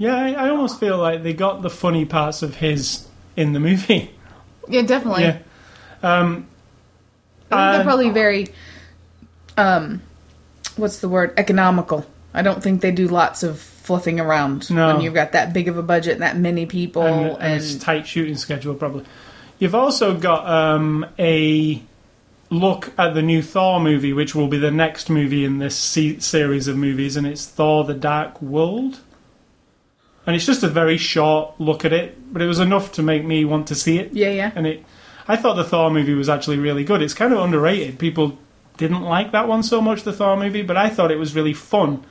[0.00, 3.60] Yeah, I, I almost feel like they got the funny parts of his in the
[3.60, 4.10] movie.
[4.68, 5.24] Yeah, definitely.
[5.24, 5.38] yeah,
[6.02, 6.46] um,
[7.50, 8.46] I think they're Uh, probably very,
[9.56, 10.00] um,
[10.76, 11.34] what's the word?
[11.36, 12.06] Economical.
[12.32, 14.86] I don't think they do lots of fluffing around No.
[14.92, 17.54] when you've got that big of a budget and that many people and, and, and
[17.62, 19.04] it's tight shooting schedule probably.
[19.58, 21.82] You've also got um, a
[22.50, 26.20] look at the new Thor movie, which will be the next movie in this se-
[26.20, 29.00] series of movies, and it's Thor: The Dark World.
[30.26, 33.24] And it's just a very short look at it, but it was enough to make
[33.24, 34.12] me want to see it.
[34.12, 34.52] yeah, yeah.
[34.54, 34.84] And it,
[35.26, 37.02] I thought the Thor movie was actually really good.
[37.02, 37.98] It's kind of underrated.
[37.98, 38.38] People
[38.76, 41.54] didn't like that one so much, the Thor movie, but I thought it was really
[41.54, 42.04] fun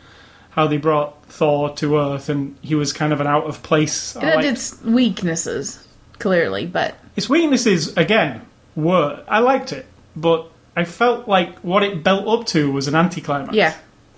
[0.51, 4.15] how they brought Thor to Earth, and he was kind of an out of place.
[4.15, 8.41] It had its weaknesses, clearly, but its weaknesses again
[8.75, 12.95] were I liked it, but I felt like what it built up to was an
[12.95, 13.53] anticlimax.
[13.53, 13.75] yeah,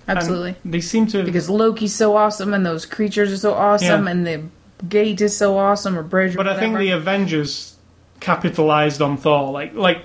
[0.08, 0.56] And absolutely.
[0.66, 4.12] they seem to because Loki's so awesome and those creatures are so awesome Yeah.
[4.12, 4.44] and the
[4.90, 7.76] gate is so awesome or bridge or But I think the Avengers
[8.20, 9.52] capitalized on Thor.
[9.52, 10.04] Like, like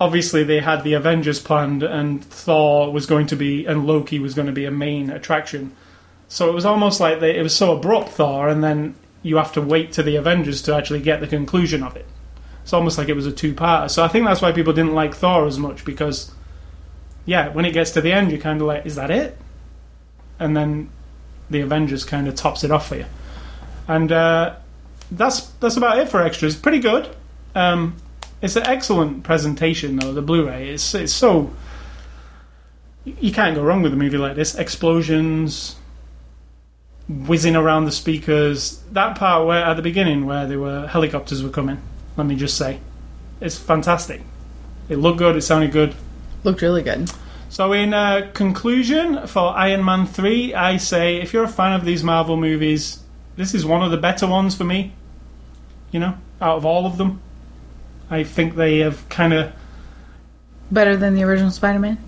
[0.00, 4.34] obviously they had the Avengers planned, and Thor was going to be, and Loki was
[4.34, 5.72] going to be a main attraction.
[6.28, 9.52] So it was almost like they, it was so abrupt Thor, and then you have
[9.52, 12.06] to wait to the Avengers to actually get the conclusion of it.
[12.62, 13.90] It's almost like it was a two-parter.
[13.90, 16.32] So I think that's why people didn't like Thor as much because,
[17.24, 19.38] yeah, when it gets to the end, you're kind of like, is that it?
[20.38, 20.90] And then
[21.50, 23.06] the Avengers kind of tops it off for you.
[23.86, 24.56] And uh,
[25.10, 26.56] that's that's about it for extras.
[26.56, 27.08] Pretty good.
[27.54, 27.96] Um,
[28.40, 30.12] it's an excellent presentation, though.
[30.12, 31.52] The Blu-ray it's it's so
[33.04, 34.54] you can't go wrong with a movie like this.
[34.54, 35.76] Explosions,
[37.08, 38.82] whizzing around the speakers.
[38.92, 41.80] That part where at the beginning where there were helicopters were coming.
[42.16, 42.80] Let me just say,
[43.40, 44.20] it's fantastic.
[44.88, 45.36] It looked good.
[45.36, 45.94] It sounded good.
[46.44, 47.10] Looked really good.
[47.48, 51.84] So, in uh, conclusion, for Iron Man 3, I say if you're a fan of
[51.84, 53.00] these Marvel movies,
[53.36, 54.94] this is one of the better ones for me.
[55.90, 57.20] You know, out of all of them.
[58.10, 59.52] I think they have kind of.
[60.70, 61.98] Better than the original Spider-Man.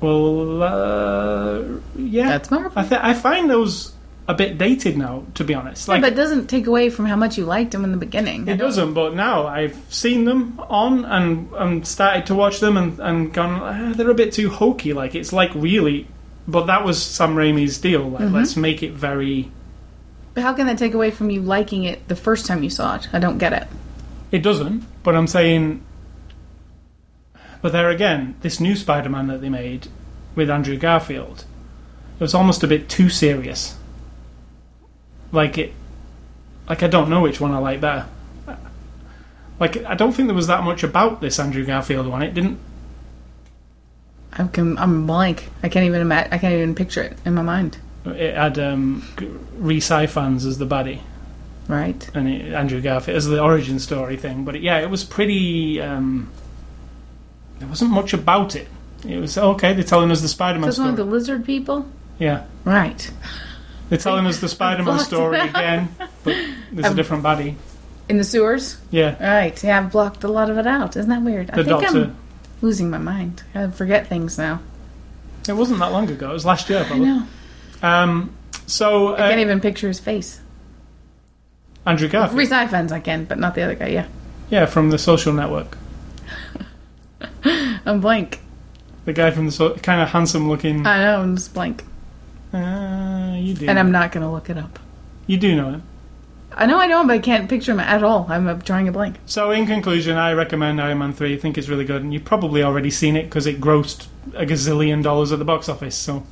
[0.00, 1.62] Well, uh,
[1.96, 2.28] yeah.
[2.28, 2.72] That's Marvel.
[2.76, 3.92] I, th- I find those
[4.26, 5.86] a bit dated now, to be honest.
[5.86, 7.98] Yeah, Like, but it doesn't take away from how much you liked them in the
[7.98, 8.48] beginning.
[8.48, 12.98] It doesn't, but now I've seen them on and, and started to watch them and,
[13.00, 14.92] and gone, ah, they're a bit too hokey.
[14.94, 16.06] Like, it's like really.
[16.48, 18.08] But that was Sam Raimi's deal.
[18.10, 18.34] Like, Mm-hmm.
[18.34, 19.50] let's make it very.
[20.34, 22.96] But how can that take away from you liking it the first time you saw
[22.96, 23.08] it?
[23.12, 23.68] I don't get it.
[24.32, 25.82] It doesn't, but I'm saying.
[27.62, 29.88] But there again, this new Spider Man that they made
[30.34, 31.44] with Andrew Garfield,
[32.18, 33.76] it was almost a bit too serious.
[35.34, 35.72] Like it.
[36.68, 38.06] Like, I don't know which one I like better.
[39.60, 42.22] Like, I don't think there was that much about this Andrew Garfield one.
[42.22, 42.58] It didn't
[44.32, 45.48] I'm I'm blank.
[45.62, 46.32] I can't even imagine.
[46.32, 47.78] I can't even picture it in my mind.
[48.04, 49.06] It had um,
[49.58, 51.00] Rhys Ifans as the baddie,
[51.68, 52.10] Right.
[52.14, 54.44] and it, Andrew Garfield as the origin story thing.
[54.44, 55.80] But yeah, it was pretty.
[55.80, 56.30] Um,
[57.60, 58.66] there wasn't much about it.
[59.06, 59.72] It was okay.
[59.72, 61.86] They're telling us the Spider-Man This one the lizard people.
[62.18, 63.10] yeah, Right.
[63.88, 65.48] They're telling us the Spider-Man blocked story it out.
[65.50, 65.88] again,
[66.24, 66.36] but
[66.72, 67.54] there's a Um, different baddie.
[68.08, 68.76] In the sewers.
[68.90, 69.62] Yeah, Right.
[69.64, 70.96] Yeah, I've blocked a lot of it out.
[70.96, 71.50] Isn't that weird?
[71.50, 72.04] I think Doctor.
[72.04, 72.16] I'm
[72.60, 73.42] losing my mind.
[73.54, 74.60] I forget things now.
[75.48, 76.30] It wasn't that long ago.
[76.30, 77.06] It was last year, I probably.
[77.06, 77.22] know.
[77.82, 78.30] Um,
[78.66, 80.40] so I can't uh, even picture his face.
[81.86, 83.88] Andrew Garfield, Rhys Ifans I can, but not the other guy.
[83.88, 84.06] Yeah.
[84.48, 85.76] yeah, from the Social Network,
[87.44, 88.40] I'm blank.
[89.04, 90.86] the guy from the so- kind of handsome-looking.
[90.86, 91.20] I know.
[91.20, 91.84] I'm just blank.
[92.54, 93.66] Uh, you do.
[93.68, 94.78] And I'm not going to look it up.
[95.26, 95.82] You do know him.
[96.56, 98.26] I know I know him, but I can't picture him at all.
[98.28, 99.16] I'm uh, drawing a blank.
[99.26, 101.34] So, in conclusion, I recommend Iron Man 3.
[101.34, 104.46] I think it's really good, and you've probably already seen it because it grossed a
[104.46, 105.96] gazillion dollars at the box office.
[105.96, 106.24] So,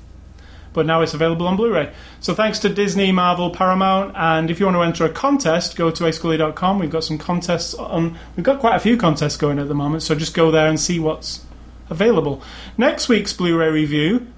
[0.73, 1.93] but now it's available on Blu-ray.
[2.21, 5.91] So, thanks to Disney, Marvel, Paramount, and if you want to enter a contest, go
[5.91, 6.79] to ascully.com.
[6.79, 8.17] We've got some contests on.
[8.37, 10.79] We've got quite a few contests going at the moment, so just go there and
[10.79, 11.45] see what's
[11.91, 12.43] available.
[12.79, 14.29] Next week's Blu-ray review,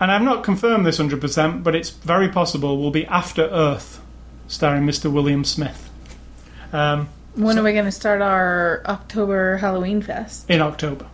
[0.00, 4.00] and I've not confirmed this 100%, but it's very possible, will be After Earth,
[4.48, 5.10] starring Mr.
[5.10, 5.90] William Smith.
[6.72, 10.48] Um, When So- are we going to start our October Halloween fest?
[10.48, 11.04] in October.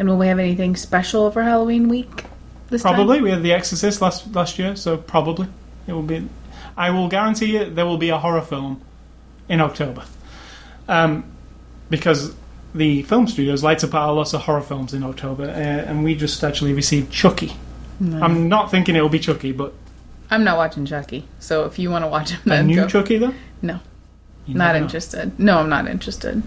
[0.00, 2.24] And will we have anything special for Halloween week
[2.70, 2.94] this time?
[2.94, 3.20] Probably.
[3.20, 5.46] We had The Exorcist last last year, so probably
[5.86, 6.26] it will be.
[6.76, 8.80] I will guarantee you there will be a horror film
[9.48, 10.02] in October,
[10.88, 11.22] um,
[11.88, 12.34] because
[12.74, 16.04] the film studios like to put out lots of horror films in October, uh, and
[16.04, 17.52] we just actually received Chucky.
[17.98, 18.20] No.
[18.22, 19.74] I'm not thinking it will be Chucky, but
[20.30, 22.86] I'm not watching Chucky, so if you want to watch him, a then new go.
[22.88, 23.34] Chucky though.
[23.62, 23.80] No.
[24.46, 24.84] You not never know.
[24.84, 25.38] interested.
[25.38, 26.42] No, I'm not interested.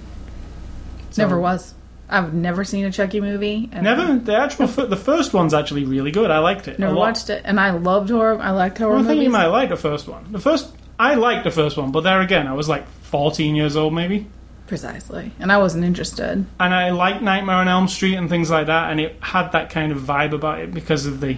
[1.11, 1.73] So- Never was.
[2.09, 3.69] I've never seen a Chucky movie.
[3.71, 4.17] And Never.
[4.17, 6.29] The actual the first one's actually really good.
[6.29, 6.77] I liked it.
[6.77, 8.39] a Never watched it, and I loved horror.
[8.39, 9.25] I liked horror Well, I think movies.
[9.25, 10.31] you might like the first one.
[10.31, 10.69] The first
[10.99, 14.27] I liked the first one, but there again, I was like 14 years old maybe.
[14.67, 16.45] Precisely, and I wasn't interested.
[16.59, 19.69] and I like Nightmare on Elm Street and things like that, and it had that
[19.69, 21.37] kind of vibe about it because of the.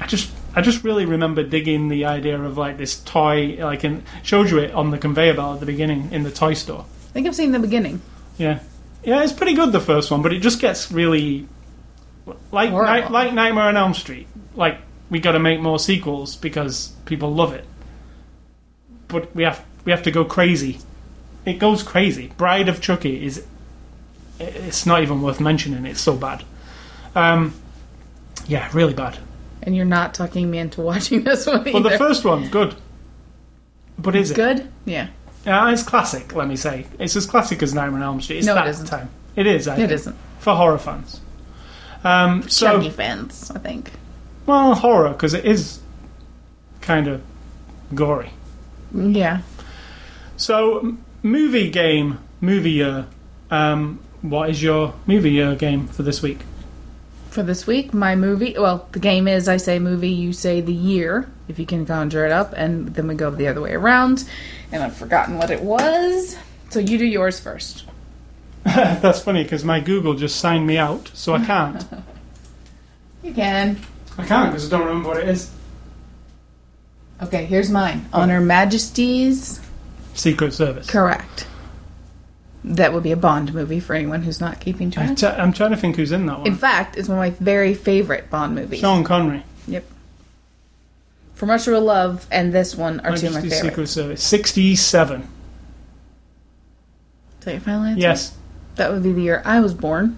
[0.00, 4.02] I just, I just really remember digging the idea of like this toy, like in
[4.22, 6.86] showed you it on the conveyor belt at the beginning in the toy store.
[7.10, 8.00] I think I've seen the beginning.
[8.38, 8.60] Yeah,
[9.04, 11.46] yeah, it's pretty good the first one, but it just gets really
[12.50, 12.72] like.
[12.72, 14.28] Night, like Nightmare on Elm Street.
[14.54, 14.78] Like
[15.10, 17.64] we got to make more sequels because people love it,
[19.08, 20.78] but we have we have to go crazy.
[21.46, 22.32] It goes crazy.
[22.36, 23.44] Bride of Chucky is
[24.38, 25.86] it's not even worth mentioning.
[25.86, 26.44] It's so bad.
[27.14, 27.54] Um,
[28.46, 29.18] yeah, really bad.
[29.62, 31.88] And you're not talking me into watching this one But either.
[31.90, 32.74] the first one, good.
[33.98, 34.34] But is it?
[34.34, 34.68] Good?
[34.84, 35.08] Yeah.
[35.46, 36.34] Yeah, it's classic.
[36.34, 38.38] Let me say, it's as classic as Nightmare on Elm Street.
[38.38, 38.86] It's No, it that isn't.
[38.86, 39.08] time.
[39.36, 39.68] It is.
[39.68, 40.16] I It think, isn't.
[40.40, 41.20] for horror fans.
[42.04, 43.92] Um, so, Chucky fans, I think.
[44.44, 45.78] well, horror because it is
[46.80, 47.22] kind of
[47.94, 48.30] gory.
[48.94, 49.40] Yeah.
[50.36, 50.96] So,
[51.26, 53.06] movie game, movie year.
[53.50, 56.38] Um, what is your movie year game for this week?
[57.30, 58.54] For this week, my movie.
[58.56, 62.24] Well, the game is I say movie, you say the year, if you can conjure
[62.24, 64.24] it up, and then we go the other way around.
[64.72, 66.36] And I've forgotten what it was.
[66.70, 67.84] So you do yours first.
[68.64, 71.84] That's funny because my Google just signed me out, so I can't.
[73.22, 73.80] You can.
[74.16, 75.50] I can't because I don't remember what it is.
[77.20, 78.06] Okay, here's mine.
[78.12, 79.58] On Her Majesty's.
[80.16, 80.86] Secret Service.
[80.88, 81.46] Correct.
[82.64, 85.16] That would be a Bond movie for anyone who's not keeping track.
[85.16, 86.46] t- I'm trying to think who's in that one.
[86.48, 88.80] In fact, it's one of my very favorite Bond movies.
[88.80, 89.44] Sean Connery.
[89.68, 89.84] Yep.
[91.34, 93.68] From Russia with Love and this one are two of my Majesty's favorites.
[93.68, 94.22] Secret Service.
[94.24, 95.20] 67.
[95.20, 95.26] Is
[97.44, 98.00] that your final answer?
[98.00, 98.36] Yes.
[98.76, 100.16] That would be the year I was born.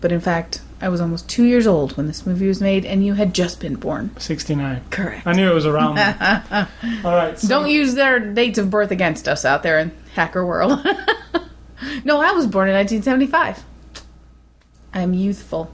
[0.00, 3.04] But in fact, I was almost two years old when this movie was made, and
[3.04, 4.10] you had just been born.
[4.18, 4.82] 69.
[4.90, 5.26] Correct.
[5.26, 6.16] I knew it was around then.
[7.04, 7.38] All right.
[7.38, 10.70] So, Don't use their dates of birth against us out there in hacker world.
[12.04, 13.62] no, I was born in 1975.
[14.94, 15.70] I am youthful.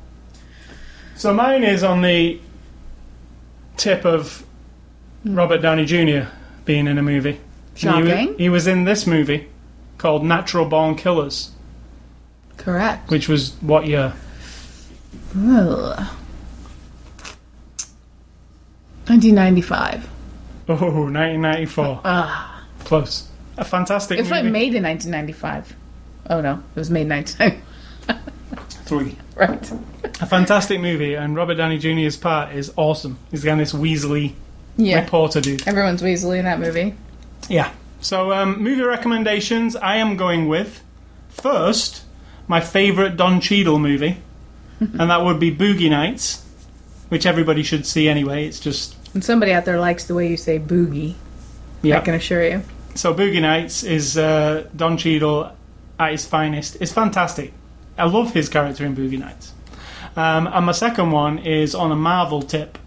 [1.15, 2.41] so mine is on the
[3.77, 4.45] tip of
[5.25, 6.29] Robert Downey Jr.
[6.65, 7.31] being in a movie.
[7.31, 7.39] And
[7.75, 7.81] He,
[8.11, 8.39] Shocking.
[8.39, 9.49] he was in this movie
[9.99, 11.51] called Natural Born Killers,
[12.57, 13.11] Correct.
[13.11, 14.15] which was what year?
[15.37, 15.99] Ugh.
[19.07, 20.09] 1995.
[20.69, 22.01] Oh, 1994.
[22.05, 22.65] Ah.
[22.81, 23.29] Close.
[23.57, 24.43] A fantastic It's movie.
[24.43, 25.75] like made in 1995.
[26.29, 27.63] Oh no, it was made in 19.
[28.85, 29.17] Three.
[29.37, 29.73] right.
[30.21, 33.19] A fantastic movie, and Robert Downey Jr.'s part is awesome.
[33.31, 34.33] He's again this Weasley
[34.77, 35.01] Yeah.
[35.01, 35.67] reporter dude.
[35.69, 36.95] Everyone's Weasley in that movie.
[37.49, 37.71] Yeah.
[38.01, 39.75] So, um, movie recommendations.
[39.77, 40.83] I am going with
[41.29, 42.03] first
[42.49, 44.19] my favourite Don Cheadle movie,
[44.81, 46.45] and that would be Boogie Nights,
[47.09, 48.47] which everybody should see anyway.
[48.47, 51.15] It's just And somebody out there likes the way you say boogie.
[51.83, 51.99] yeah.
[51.99, 52.63] I can assure you.
[52.95, 55.53] So Boogie Nights is uh, Don Cheadle
[55.99, 56.77] at his finest.
[56.81, 57.53] It's fantastic.
[57.99, 59.53] I love his character in Boogie Nights.
[60.17, 62.79] Um, and my second one is on a Marvel tip,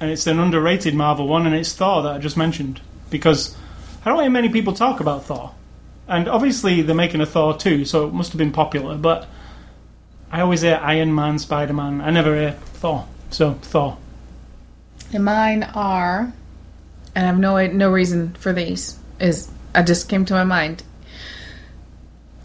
[0.00, 2.80] and it's an underrated Marvel one, and it's Thor that I just mentioned
[3.10, 3.56] because
[4.04, 5.54] I don't hear many people talk about Thor,
[6.06, 8.96] and obviously they're making a Thor too, so it must have been popular.
[8.96, 9.26] But
[10.30, 12.00] I always hear Iron Man, Spider Man.
[12.00, 13.06] I never hear Thor.
[13.30, 13.98] So Thor.
[15.12, 16.32] And mine are,
[17.14, 18.98] and I have no no reason for these.
[19.20, 20.82] Is I just came to my mind.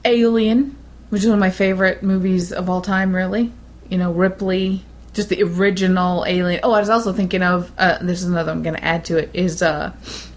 [0.06, 0.76] Alien,
[1.10, 3.16] which is one of my favorite movies of all time.
[3.16, 3.52] Really,
[3.90, 6.62] you know Ripley, just the original Alien.
[6.64, 9.18] Oh, I was also thinking of uh, this is another I'm going to add to
[9.18, 9.92] it is uh,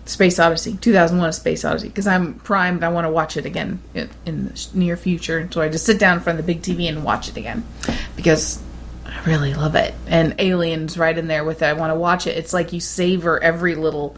[0.07, 2.83] Space Odyssey, 2001: A Space Odyssey, because I'm primed.
[2.85, 5.99] I want to watch it again in, in the near future, so I just sit
[5.99, 7.65] down in front of the big TV and watch it again
[8.15, 8.63] because
[9.05, 9.95] I really love it.
[10.07, 11.67] And Aliens right in there with it.
[11.67, 12.37] I want to watch it.
[12.37, 14.17] It's like you savor every little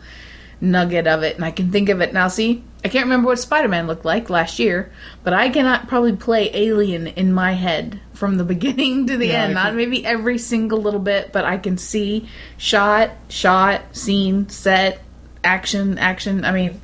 [0.60, 1.36] nugget of it.
[1.36, 2.28] And I can think of it now.
[2.28, 4.92] See, I can't remember what Spider Man looked like last year,
[5.24, 9.44] but I cannot probably play Alien in my head from the beginning to the Yeah,
[9.44, 9.54] end.
[9.54, 15.00] Not maybe every single little bit, but I can see shot, shot, scene, set,
[15.44, 16.44] action, action.
[16.44, 16.80] I mean,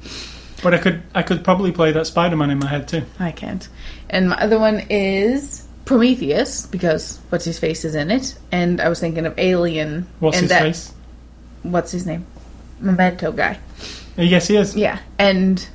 [0.63, 3.03] But I could I could probably play that Spider Man in my head too.
[3.19, 3.69] I can't.
[4.09, 8.89] And my other one is Prometheus because what's his face is in it, and I
[8.89, 10.07] was thinking of Alien.
[10.21, 10.93] What's and his that, face?
[11.63, 12.27] What's his name?
[12.81, 13.59] Memento guy.
[14.19, 14.77] Uh, Yes, he is.
[14.77, 15.67] Yeah, and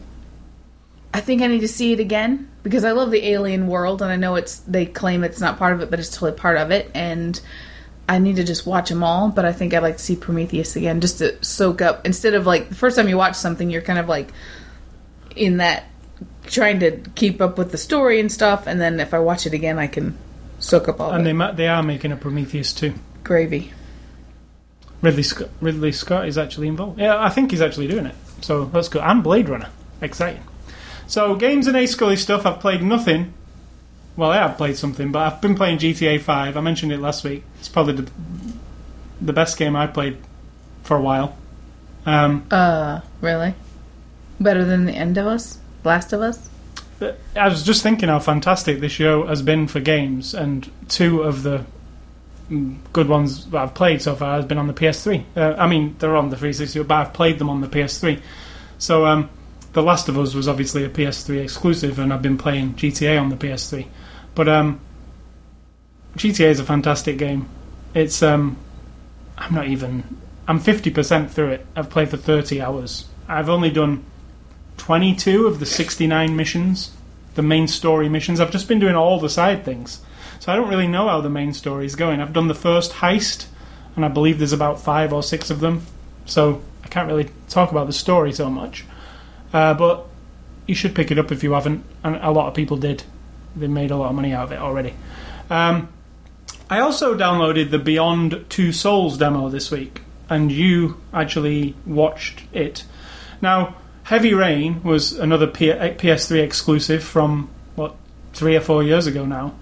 [1.14, 4.12] I think I need to see it again because I love the Alien world, and
[4.12, 6.72] I know it's they claim it's not part of it, but it's totally part of
[6.72, 7.40] it, and.
[8.10, 10.76] I need to just watch them all, but I think I'd like to see Prometheus
[10.76, 12.06] again just to soak up.
[12.06, 14.32] Instead of like the first time you watch something, you're kind of like
[15.36, 15.86] in that
[16.48, 19.54] trying to keep up with the story and stuff, and then if I watch it
[19.54, 20.18] again, I can
[20.58, 22.94] soak up all And the they ma- they are making a Prometheus too.
[23.24, 23.72] gravy.
[25.02, 27.00] Ridley Scott, Ridley Scott is actually involved.
[27.00, 28.16] Yeah, I think he's actually doing it.
[28.42, 29.02] So that's good.
[29.02, 29.70] And Blade Runner,
[30.02, 30.44] exciting.
[31.08, 32.46] So games and A Scully stuff.
[32.46, 33.34] I've played nothing.
[34.20, 36.58] Well, I have played something, but I've been playing GTA Five.
[36.58, 37.42] I mentioned it last week.
[37.58, 38.12] It's probably the,
[39.22, 40.18] the best game I played
[40.84, 41.38] for a while.
[42.06, 43.54] Um, Uh, really?
[44.38, 46.50] Better than the end of us, Last of Us.
[47.34, 51.44] I was just thinking how fantastic this show has been for games, and two of
[51.44, 51.64] the
[52.52, 55.24] mm, good ones that I've played so far has been on the PS3.
[55.38, 58.20] Uh, I mean, they're on the 360, but I've played them on the PS3.
[58.80, 59.30] So, um,
[59.72, 63.30] The Last of Us was obviously a PS3 exclusive, and I've been playing GTA on
[63.30, 63.88] the PS3.
[64.40, 64.80] But um,
[66.16, 67.50] GTA is a fantastic game.
[67.94, 68.56] It's um,
[69.38, 70.16] I'm not even.
[70.48, 71.66] I'm 50% through it.
[71.76, 73.10] I've played for 30 hours.
[73.28, 74.06] I've only done
[74.78, 76.92] 22 of the 69 missions,
[77.36, 78.40] the main story missions.
[78.40, 80.00] I've just been doing all the side things.
[80.40, 82.22] So I don't really know how the main story is going.
[82.22, 83.48] I've done the first heist,
[83.98, 85.86] and I believe there's about five or six of them.
[86.26, 88.86] So I can't really talk about the story so much.
[89.52, 90.08] Uh, but
[90.66, 93.04] you should pick it up if you haven't, and a lot of people did.
[93.56, 94.94] They made a lot of money out of it already.
[95.50, 95.90] Um,
[96.70, 102.84] I also downloaded the Beyond Two Souls demo this week, and you actually watched it.
[103.42, 107.96] Now, Heavy Rain was another P- PS3 exclusive from what
[108.34, 109.54] three or four years ago now.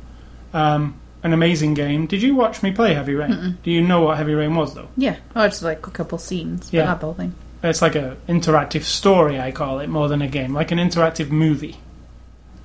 [0.53, 2.05] Um, an amazing game.
[2.07, 3.57] Did you watch me play Heavy Rain?
[3.63, 4.87] Do you know what Heavy Rain was though?
[4.97, 6.85] Yeah, oh, it's like a couple scenes, Yeah.
[6.85, 7.33] not the whole thing.
[7.63, 11.29] It's like an interactive story, I call it, more than a game, like an interactive
[11.31, 11.77] movie.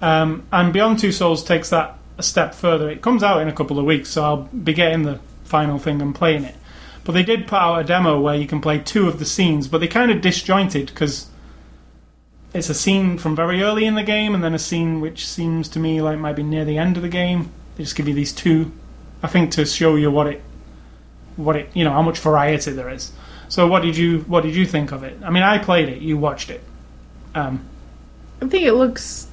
[0.03, 2.91] Um, and Beyond Two Souls takes that a step further.
[2.91, 6.03] It comes out in a couple of weeks, so I'll be getting the final thing
[6.03, 6.57] and playing it.
[7.05, 9.69] But they did put out a demo where you can play two of the scenes,
[9.69, 11.29] but they kind of disjointed because
[12.53, 15.69] it's a scene from very early in the game and then a scene which seems
[15.71, 17.51] to me like might be near the end of the game.
[17.77, 18.73] They just give you these two
[19.23, 20.43] I think to show you what it,
[21.37, 23.13] what it, you know, how much variety there is.
[23.49, 25.19] So what did you what did you think of it?
[25.23, 26.63] I mean, I played it, you watched it.
[27.35, 27.65] Um,
[28.41, 29.29] I think it looks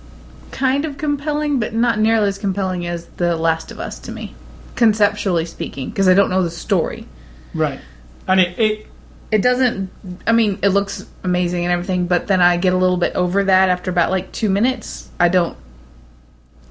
[0.59, 4.35] kind of compelling, but not nearly as compelling as The Last of Us to me,
[4.75, 7.07] conceptually speaking, because I don't know the story.
[7.53, 7.79] right,
[8.27, 8.87] and it, it
[9.31, 9.89] It doesn't.
[10.27, 13.45] I mean, it looks amazing and everything, but then I get a little bit over
[13.45, 15.09] that after about like two minutes.
[15.17, 15.57] I don't.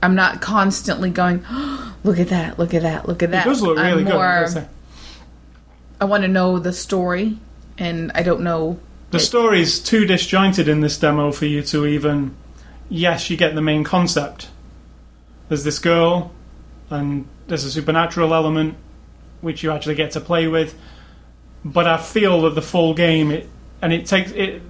[0.02, 1.42] I'm not constantly going.
[2.04, 2.58] look at that!
[2.58, 3.08] Look at that!
[3.08, 3.46] Look at it that!
[3.46, 4.14] does look really good.
[4.14, 4.68] I.
[6.02, 7.38] I want to know the story,
[7.78, 8.80] and I don't know.
[9.12, 12.36] The story's too disjointed in this demo for you to even.
[12.88, 14.48] Yes, you get the main concept.
[15.48, 16.32] There's this girl,
[16.90, 18.76] and there's a supernatural element
[19.40, 20.76] which you actually get to play with.
[21.64, 23.48] But I feel that the full game, it,
[23.82, 24.32] and it takes.
[24.32, 24.62] It,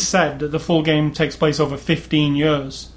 [0.00, 2.90] said that the full game takes place over 15 years,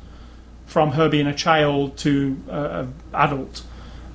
[0.65, 3.63] from her being a child to uh, a adult.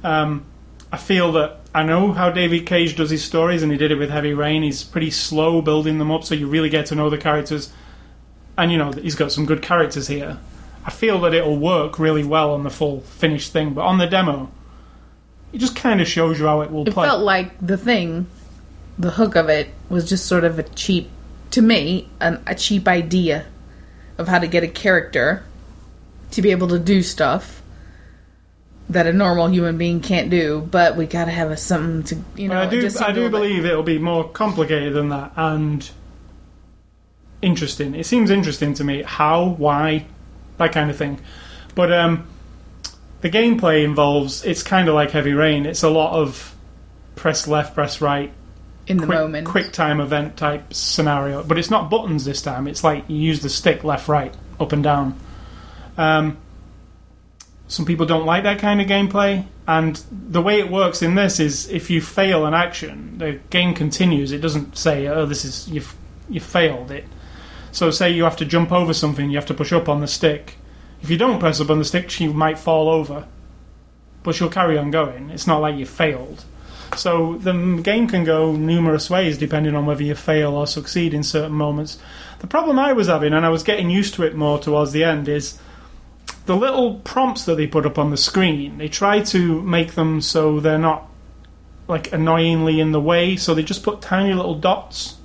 [0.03, 0.45] Um,
[0.93, 3.97] I feel that I know how David Cage does his stories, and he did it
[3.97, 4.63] with Heavy Rain.
[4.63, 7.73] He's pretty slow building them up, so you really get to know the characters.
[8.59, 10.39] And you know he's got some good characters here.
[10.91, 14.09] I feel that it'll work really well on the full finished thing, but on the
[14.09, 14.51] demo,
[15.53, 17.07] it just kind of shows you how it will It play.
[17.07, 18.27] felt like the thing,
[18.99, 21.09] the hook of it was just sort of a cheap,
[21.53, 23.47] to me, an, a cheap idea
[24.19, 25.45] of how to get a character
[26.33, 27.63] to be able to do stuff
[28.89, 30.67] that a normal human being can't do.
[30.73, 32.61] But we gotta have a, something to, you know.
[32.63, 35.89] I do, I do believe it'll be more complicated than that and
[37.43, 37.95] interesting.
[37.95, 40.07] It seems interesting to me how, why,
[40.61, 41.21] that kind of thing.
[41.75, 42.29] But um,
[43.21, 45.67] the gameplay involves it's kind of like Heavy Rain.
[45.67, 46.55] It's a lot of
[47.17, 48.33] press left, press right,
[48.87, 49.47] in the quick, moment.
[49.49, 51.43] quick time event type scenario.
[51.43, 52.69] But it's not buttons this time.
[52.69, 55.19] It's like you use the stick left, right, up and down.
[55.99, 56.39] Um,
[57.69, 61.39] some people don't like that kind of gameplay, and the way it works in this
[61.39, 64.33] is if you fail an action, the game continues.
[64.33, 65.95] It doesn't say, "Oh, this is you've
[66.29, 67.05] you failed it."
[67.73, 70.07] So, say you have to jump over something, you have to push up on the
[70.07, 70.57] stick.
[71.03, 73.27] If you don't press up on the stick, she might fall over,
[74.23, 75.31] but she'll carry on going.
[75.31, 76.45] It's not like you failed.
[76.97, 81.23] So the game can go numerous ways depending on whether you fail or succeed in
[81.23, 81.99] certain moments.
[82.41, 85.05] The problem I was having, and I was getting used to it more towards the
[85.05, 85.59] end, is
[86.47, 88.79] the little prompts that they put up on the screen.
[88.79, 91.09] They try to make them so they're not
[91.87, 95.17] like annoyingly in the way, so they just put tiny little dots.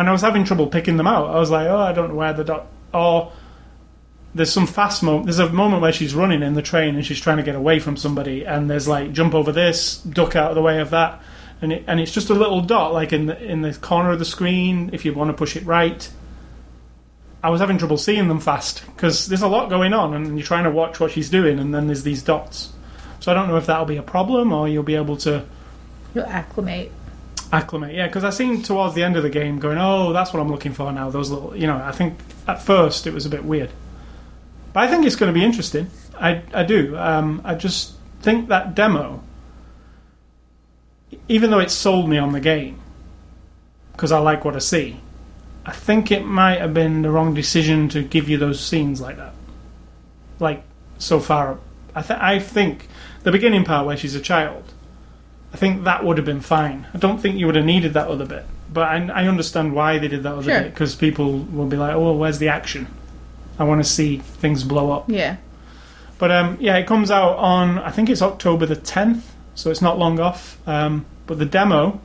[0.00, 1.28] And I was having trouble picking them out.
[1.28, 2.68] I was like, oh, I don't know where the dot.
[2.94, 3.32] Or
[4.34, 5.26] there's some fast moment.
[5.26, 7.80] There's a moment where she's running in the train and she's trying to get away
[7.80, 11.20] from somebody, and there's like jump over this, duck out of the way of that,
[11.60, 14.18] and it, and it's just a little dot like in the in the corner of
[14.18, 16.10] the screen if you want to push it right.
[17.42, 20.46] I was having trouble seeing them fast because there's a lot going on, and you're
[20.46, 22.72] trying to watch what she's doing, and then there's these dots.
[23.18, 25.44] So I don't know if that'll be a problem or you'll be able to
[26.14, 26.90] You'll acclimate.
[27.52, 27.94] Acclimate.
[27.94, 30.50] Yeah, because I seen towards the end of the game going, oh, that's what I'm
[30.50, 31.10] looking for now.
[31.10, 33.70] Those little, you know, I think at first it was a bit weird,
[34.72, 35.90] but I think it's going to be interesting.
[36.18, 36.96] I I do.
[36.96, 39.22] Um, I just think that demo,
[41.28, 42.80] even though it sold me on the game,
[43.92, 45.00] because I like what I see,
[45.64, 49.16] I think it might have been the wrong decision to give you those scenes like
[49.16, 49.34] that.
[50.38, 50.62] Like
[50.98, 51.58] so far,
[51.94, 52.88] I th- I think
[53.22, 54.64] the beginning part where she's a child.
[55.52, 56.86] I think that would have been fine.
[56.94, 58.44] I don't think you would have needed that other bit.
[58.72, 60.60] But I, I understand why they did that other Sure.
[60.62, 62.86] bit because people will be like, "Oh, where's the action?
[63.58, 65.36] I want to see things blow up." Yeah.
[66.18, 69.82] But um, yeah, it comes out on I think it's October the tenth, so it's
[69.82, 70.58] not long off.
[70.68, 72.00] Um, but the demo,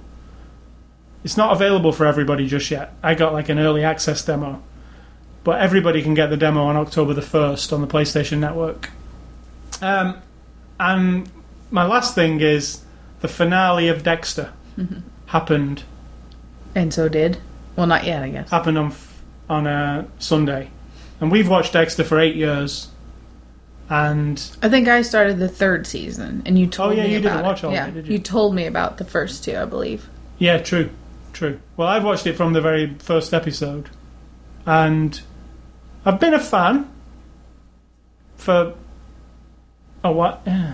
[1.23, 2.93] it's not available for everybody just yet.
[3.03, 4.63] I got like an early access demo,
[5.43, 8.89] but everybody can get the demo on October the first on the PlayStation Network.
[9.81, 10.17] Um,
[10.79, 11.29] and
[11.69, 12.81] my last thing is
[13.21, 14.99] the finale of Dexter mm-hmm.
[15.27, 15.83] happened
[16.75, 17.37] And so did.
[17.75, 18.49] Well, not yet, I guess.
[18.49, 20.69] happened on f- on a Sunday,
[21.19, 22.89] and we've watched Dexter for eight years,
[23.89, 26.95] and I think I started the third season, and you told me.
[26.95, 27.63] Oh, yeah, me you didn't about watch it.
[27.65, 28.19] all of yeah, it, did you?
[28.19, 30.07] told me about the first two, I believe.
[30.37, 30.89] Yeah, true,
[31.33, 31.59] true.
[31.77, 33.89] Well, I've watched it from the very first episode,
[34.65, 35.21] and
[36.05, 36.89] I've been a fan
[38.37, 38.73] for
[40.03, 40.41] a what?
[40.45, 40.73] Yeah.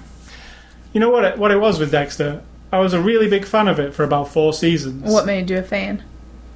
[0.94, 1.24] You know what?
[1.24, 4.04] It, what it was with Dexter, I was a really big fan of it for
[4.04, 5.12] about four seasons.
[5.12, 6.04] What made you a fan?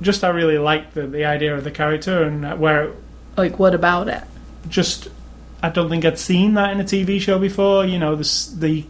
[0.02, 2.96] Just I really liked the the idea of the character and uh, where it
[3.38, 4.24] Like, what about it?
[4.68, 5.08] just
[5.62, 7.86] I don't think I'd seen that in a TV show before.
[7.86, 8.86] You know, this the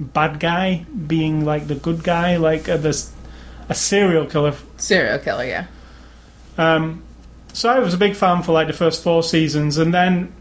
[0.00, 3.12] bad guy being like the good guy, like uh, this
[3.68, 5.66] a serial killer Serial killer, yeah.
[6.56, 7.02] Um,
[7.52, 10.32] so I was a big fan for like the first four seasons, and then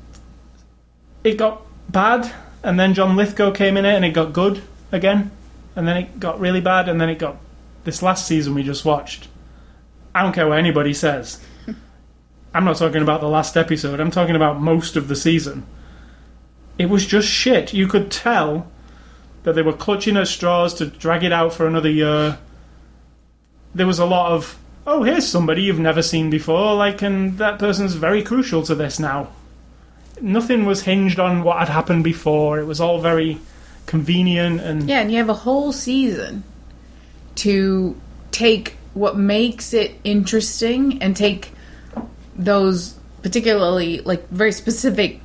[1.23, 2.31] it got bad,
[2.63, 5.31] and then John Lithgow came in it, and it got good, again,
[5.75, 7.37] and then it got really bad, and then it got
[7.83, 9.27] this last season we just watched.
[10.13, 11.39] I don't care what anybody says.
[12.53, 13.99] I'm not talking about the last episode.
[13.99, 15.65] I'm talking about most of the season.
[16.77, 17.73] It was just shit.
[17.73, 18.67] You could tell
[19.43, 22.37] that they were clutching at straws to drag it out for another year.
[23.73, 27.59] There was a lot of, oh, here's somebody you've never seen before, like, and that
[27.59, 29.29] person's very crucial to this now.
[30.21, 32.59] Nothing was hinged on what had happened before.
[32.59, 33.39] It was all very
[33.85, 36.43] convenient and Yeah, and you have a whole season
[37.35, 37.95] to
[38.31, 41.51] take what makes it interesting and take
[42.35, 45.21] those particularly like very specific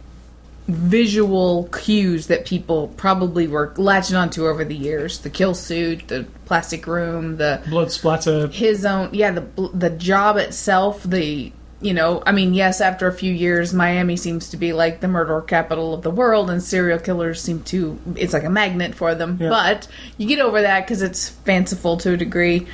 [0.69, 6.25] visual cues that people probably were latching onto over the years the kill suit the
[6.47, 8.47] plastic room the blood splatter.
[8.49, 11.53] his own yeah the the job itself the
[11.83, 15.09] you know i mean yes after a few years miami seems to be like the
[15.09, 19.15] murder capital of the world and serial killers seem to it's like a magnet for
[19.15, 19.37] them.
[19.41, 19.49] Yeah.
[19.49, 22.67] but you get over that because it's fanciful to a degree.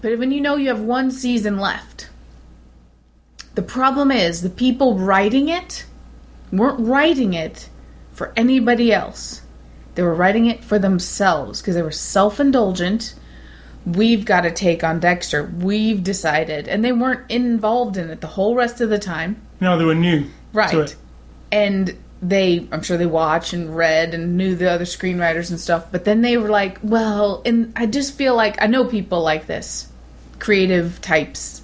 [0.00, 2.08] But when you know you have one season left
[3.54, 5.86] the problem is the people writing it
[6.52, 7.68] weren't writing it
[8.12, 9.42] for anybody else.
[9.94, 13.14] They were writing it for themselves because they were self-indulgent
[13.86, 15.44] we've got to take on Dexter.
[15.44, 16.68] We've decided.
[16.68, 19.40] And they weren't involved in it the whole rest of the time.
[19.60, 20.74] No, they were new to Right.
[20.74, 20.96] it.
[21.52, 25.86] And they, I'm sure they watched and read and knew the other screenwriters and stuff.
[25.92, 29.46] But then they were like, well, and I just feel like I know people like
[29.46, 29.88] this,
[30.38, 31.62] creative types,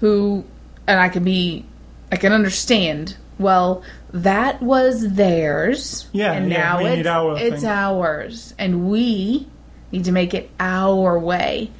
[0.00, 0.44] who,
[0.86, 1.64] and I can be,
[2.10, 3.16] I can understand.
[3.38, 3.82] Well,
[4.12, 6.08] that was theirs.
[6.12, 7.70] Yeah, and yeah, now it's, our it's thing.
[7.70, 9.46] ours, and we
[9.92, 11.70] need to make it our way,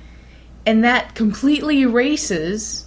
[0.64, 2.86] and that completely erases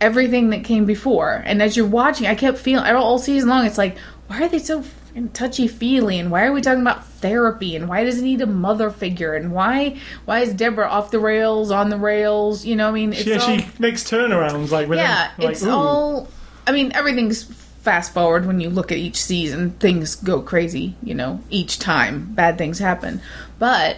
[0.00, 1.42] everything that came before.
[1.46, 3.64] And as you're watching, I kept feeling all season long.
[3.66, 3.96] It's like,
[4.26, 4.84] why are they so
[5.32, 6.18] touchy feely?
[6.18, 7.76] And why are we talking about therapy?
[7.76, 9.34] And why does it need a mother figure?
[9.34, 12.66] And why why is Deborah off the rails, on the rails?
[12.66, 15.70] You know, I mean, it's Yeah, all, she makes turnarounds like yeah, like, it's ooh.
[15.70, 16.28] all.
[16.66, 19.70] I mean, everything's fast forward when you look at each season.
[19.72, 23.20] Things go crazy, you know, each time bad things happen.
[23.64, 23.96] But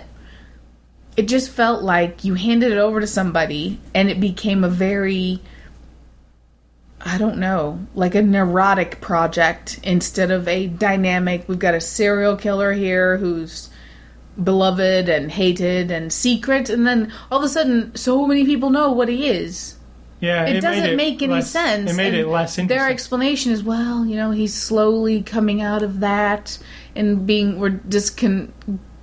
[1.17, 5.41] it just felt like you handed it over to somebody and it became a very.
[7.01, 11.49] I don't know, like a neurotic project instead of a dynamic.
[11.49, 13.69] We've got a serial killer here who's
[14.41, 18.93] beloved and hated and secret, and then all of a sudden, so many people know
[18.93, 19.75] what he is
[20.21, 21.91] Yeah, it, made doesn't make any less- sense.
[21.91, 22.69] It made and it less interesting.
[22.69, 26.57] Their explanation is, well, you know, he's slowly coming out of that
[26.95, 28.53] and being we're just con-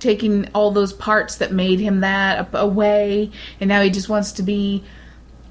[0.04, 4.42] taking all those parts that made him that away, and now he just wants to
[4.42, 4.84] be,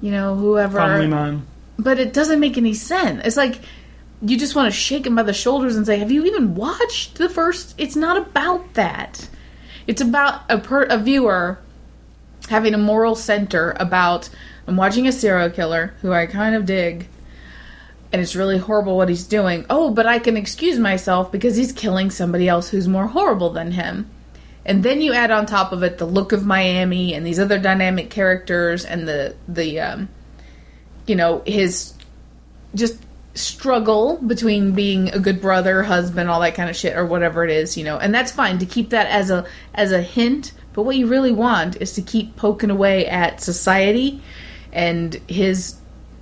[0.00, 0.78] you know, whoever.
[0.78, 1.46] Family man.
[1.78, 3.20] But it doesn't make any sense.
[3.24, 3.60] It's like
[4.22, 7.16] you just want to shake him by the shoulders and say, "Have you even watched
[7.16, 7.74] the first?
[7.76, 9.28] It's not about that.
[9.86, 11.58] It's about a per- a viewer
[12.48, 14.30] having a moral center about
[14.68, 17.08] I'm watching a serial killer who I kind of dig,
[18.12, 19.66] and it's really horrible what he's doing.
[19.68, 23.72] Oh, but I can excuse myself because he's killing somebody else who's more horrible than
[23.72, 24.08] him.
[24.66, 27.58] And then you add on top of it the look of Miami and these other
[27.58, 30.08] dynamic characters and the the um,
[31.06, 31.94] you know his
[32.74, 32.98] just
[33.34, 37.50] struggle between being a good brother, husband, all that kind of shit, or whatever it
[37.50, 37.98] is, you know.
[37.98, 40.52] And that's fine to keep that as a as a hint.
[40.72, 44.22] But what you really want is to keep poking away at society
[44.72, 45.76] and his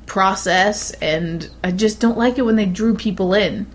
[0.07, 0.90] process.
[0.93, 3.66] And I just don't like it when they drew people in.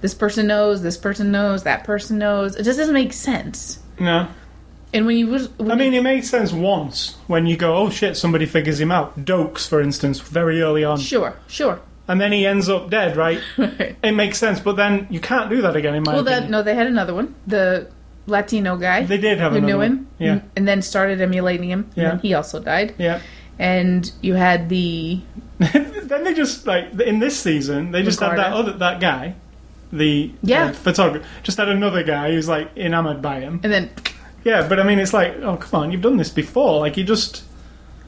[0.00, 2.56] This person knows, this person knows, that person knows.
[2.56, 3.80] It just doesn't make sense.
[4.00, 4.26] No.
[4.92, 7.90] And when you was, when I mean, it made sense once when you go, oh
[7.90, 9.24] shit, somebody figures him out.
[9.24, 10.98] Doakes, for instance, very early on.
[10.98, 11.80] sure, sure.
[12.08, 13.38] And then he ends up dead, right?
[13.56, 16.50] it makes sense, but then you can't do that again, in my Well, that opinion.
[16.50, 17.36] no, they had another one.
[17.46, 17.88] The
[18.26, 19.04] Latino guy.
[19.04, 19.86] They did have who another knew one.
[19.92, 20.40] him, Yeah.
[20.56, 21.88] and- then started emulating him.
[21.94, 22.18] Yeah.
[22.18, 22.94] he also died.
[22.98, 23.20] Yeah.
[23.60, 25.20] And you had the
[25.58, 29.36] then they just, like, in this season, they just had that other, that guy,
[29.92, 30.66] the Yeah.
[30.66, 33.60] uh, photographer, just had another guy who's, like, enamored by him.
[33.62, 33.90] and then
[34.44, 36.80] Yeah, but I mean, it's like, oh, come on, you've done this before.
[36.80, 37.42] Like, you just.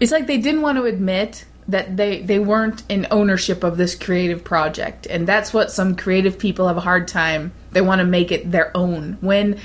[0.01, 3.95] it's like they didn't want to admit that they they weren't in ownership of this
[3.95, 7.53] creative project, and that's what some creative people have a hard time.
[7.73, 9.17] They want to make it their own.
[9.21, 9.59] When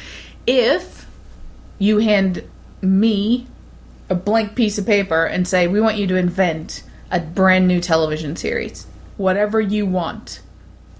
[0.45, 1.05] if
[1.79, 2.43] you hand
[2.81, 3.47] me
[4.09, 7.79] a blank piece of paper and say we want you to invent a brand new
[7.81, 8.85] television series,
[9.17, 10.41] whatever you want.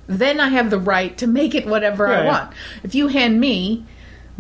[0.07, 2.53] Then I have the right to make it whatever I want.
[2.83, 3.85] If you hand me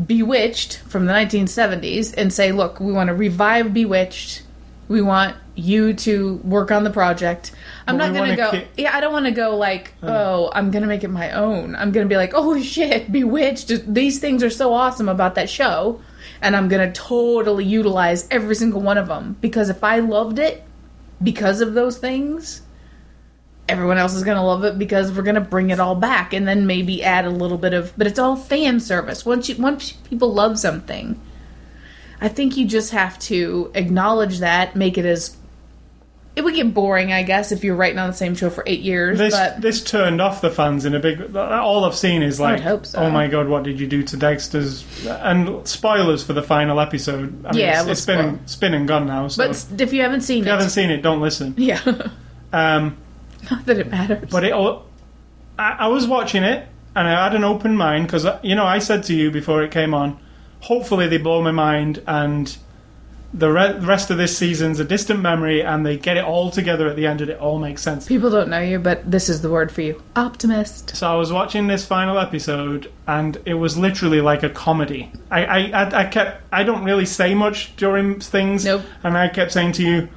[0.05, 4.43] Bewitched from the 1970s and say, look, we want to revive Bewitched
[4.87, 7.51] We want you to work on the project.
[7.87, 8.51] I'm not going to go.
[8.51, 11.31] ki- yeah, I don't want to go like, oh, I'm going to make it my
[11.31, 11.75] own.
[11.75, 13.91] I'm going to be like, oh shit, Bewitched.
[13.91, 15.99] These things are so awesome about that show,
[16.43, 20.37] and I'm going to totally utilize every single one of them because if I loved
[20.37, 20.63] it
[21.23, 22.61] because of those things,
[23.69, 26.33] everyone else is going to love it because we're going to bring it all back
[26.33, 29.55] and then maybe add a little bit of but it's all fan service once you
[29.61, 31.19] once people love something
[32.21, 35.35] i think you just have to acknowledge that make it as
[36.35, 38.81] it would get boring i guess if you're writing on the same show for eight
[38.81, 41.35] years This but this turned off the fans in a big.
[41.35, 42.99] All I've seen is like, hope so.
[42.99, 44.85] oh my god, what did you do to Dexter's?
[45.07, 47.43] And spoilers for the final episode.
[47.43, 49.27] I mean, Yeah, it's, it's been it's been and gone now.
[49.29, 51.55] So but if if you haven't seen you it haven't seen it, don't listen.
[51.57, 51.81] yeah
[52.53, 52.97] Um,
[53.51, 54.85] not that it matters but it, all-
[55.59, 58.65] I, I was watching it and I had an open mind because uh, you know
[58.65, 60.19] I said to you before it came on,
[60.61, 62.57] hopefully they blow my mind and
[63.33, 66.87] the re- rest of this season's a distant memory and they get it all together
[66.87, 68.07] at the end and it all makes sense.
[68.07, 71.31] people don't know you but this is the word for you optimist So I was
[71.31, 75.11] watching this final episode, and it was literally like a comedy.
[75.29, 78.83] I, I, I, I kept, I don't really say much during things, Nope.
[79.03, 80.09] and I kept saying to you,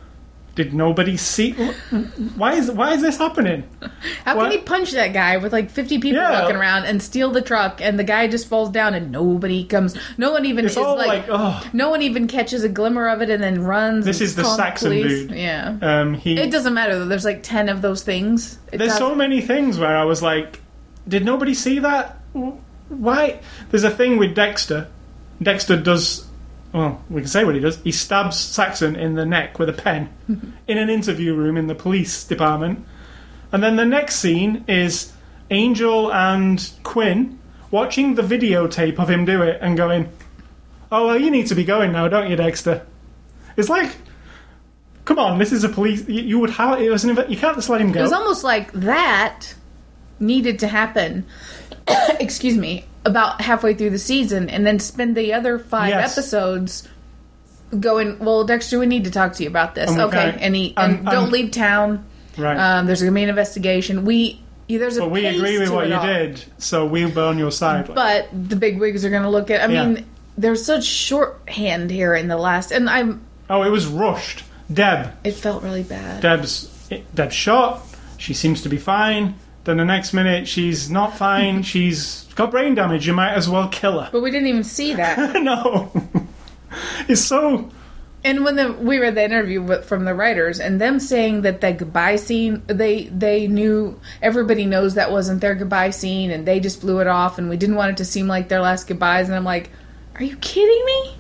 [0.55, 1.53] "Did nobody see?
[2.37, 3.65] Why is, why is this happening?"
[4.25, 4.45] How What?
[4.45, 6.41] can he punch that guy with like 50 people Yeah.
[6.43, 9.97] walking around and steal the truck and the guy just falls down and nobody comes
[10.19, 13.23] no one even It's is like, like, oh, no one even catches a glimmer of
[13.23, 15.29] it and then runs This is the Saxon police.
[15.29, 15.31] dude.
[15.33, 16.37] yeah um, he.
[16.39, 19.41] it doesn't matter though there's like 10 of those things It There's does- so many
[19.41, 20.61] things where I was like,
[21.09, 22.19] "Did nobody see that?
[22.89, 23.41] Why?"
[23.71, 24.89] There's a thing with Dexter.
[25.43, 26.27] Dexter does.
[26.73, 27.79] Well, we can say what he does.
[27.83, 30.09] He stabs Saxon in the neck with a pen
[30.69, 32.85] in an interview room in the police department.
[33.53, 35.13] And then the next scene is
[35.51, 37.39] Angel and Quinn
[37.73, 40.09] watching the videotape of him do it and going,
[40.93, 42.87] "Oh well, you need to be going now, don't you, Dexter?"
[43.57, 43.97] It's like,
[45.05, 46.09] come on, this is a police.
[46.09, 47.99] You, you would have it was an, You can't just let him go.
[47.99, 49.55] it was almost like that
[50.21, 51.27] needed to happen
[52.21, 56.13] excuse me about halfway through the season and then spend the other five Yes.
[56.17, 56.87] episodes
[57.79, 61.07] going well dexter we need to talk to you about this okay and he and,
[61.07, 62.05] don't leave town
[62.37, 62.57] right.
[62.57, 64.05] Um, there's going to be an investigation.
[64.05, 66.07] We yeah, there's a but we agree with what you all.
[66.07, 67.93] did, so we'll be on your side.
[67.93, 69.69] But the big wigs are going to look at.
[69.69, 69.87] I Yeah.
[69.87, 70.07] mean,
[70.39, 73.21] there's such shorthand here in the last, and I'm.
[73.51, 74.45] oh, it was rushed.
[74.73, 76.23] Deb, It felt really bad.
[76.23, 76.71] Deb's
[77.15, 77.83] Deb's shot.
[78.17, 79.35] She seems to be fine.
[79.65, 81.63] Then the next minute, she's not fine.
[81.73, 83.07] she's got brain damage.
[83.07, 84.09] You might as well kill her.
[84.11, 85.43] But we didn't even see that.
[85.43, 85.93] no,
[87.09, 87.69] it's so.
[88.25, 91.61] and when the we read the interview with, from the writers and them saying that
[91.61, 96.59] the goodbye scene, they they knew everybody knows that wasn't their goodbye scene, and they
[96.61, 99.27] just blew it off, and we didn't want it to seem like their last goodbyes.
[99.29, 99.71] And I'm like,
[100.17, 101.17] are you kidding me?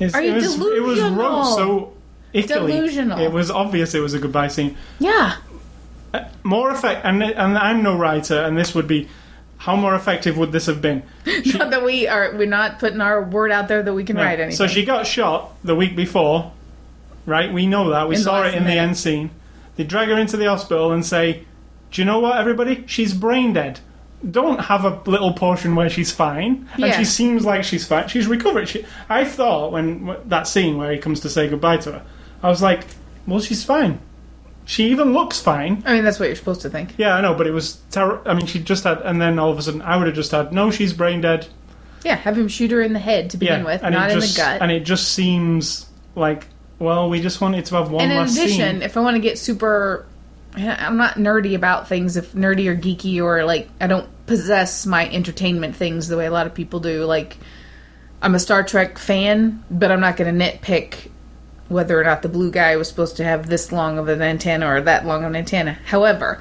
[0.00, 1.16] It's, Are you it was, It was delusional?
[1.16, 1.92] rushed so.
[2.32, 2.72] Italy.
[2.72, 3.18] Delusional.
[3.20, 4.76] It was obvious it was a goodbye scene.
[4.98, 5.36] Yeah.
[6.14, 9.08] Uh, more effect, and and I'm no writer, and this would be.
[9.58, 11.04] How more effective would this have been?
[11.24, 12.34] She- Not that we are.
[12.36, 14.22] We're not putting our word out there that we can No.
[14.24, 14.56] write anything.
[14.56, 16.50] So she got shot the week before,
[17.26, 17.52] right?
[17.52, 18.08] We know that.
[18.08, 19.30] We In saw it in the end scene.
[19.76, 21.44] They drag her into the hospital and say,
[21.92, 22.82] "Do you know what, everybody?
[22.88, 23.78] She's brain dead.
[24.28, 26.98] Don't have a little portion where she's fine, and Yeah.
[26.98, 28.08] she seems like she's fine.
[28.08, 31.92] She's recovered." She, I thought when that scene where he comes to say goodbye to
[31.92, 32.02] her,
[32.42, 32.82] I was like,
[33.28, 34.00] "Well, she's fine.
[34.64, 36.94] She even looks fine." I mean, that's what you're supposed to think.
[36.96, 38.22] Yeah, I know, but it was terrible.
[38.30, 40.30] I mean, she just had, and then all of a sudden, I would have just
[40.30, 41.46] had, "No, she's brain dead."
[42.04, 44.34] Yeah, have him shoot her in the head to begin with, and not in just,
[44.34, 44.62] the gut.
[44.62, 45.86] And it just seems
[46.16, 46.46] like,
[46.78, 48.82] well, we just wanted to have one and in addition, scene.
[48.82, 50.04] if I want to get super,
[50.56, 52.16] I'm not nerdy about things.
[52.16, 56.30] If nerdy or geeky or like, I don't possess my entertainment things the way a
[56.32, 57.04] lot of people do.
[57.04, 57.36] Like,
[58.20, 61.10] I'm a Star Trek fan, but I'm not going to nitpick
[61.72, 64.66] whether or not the blue guy was supposed to have this long of an antenna
[64.72, 65.72] or that long of an antenna.
[65.86, 66.40] However,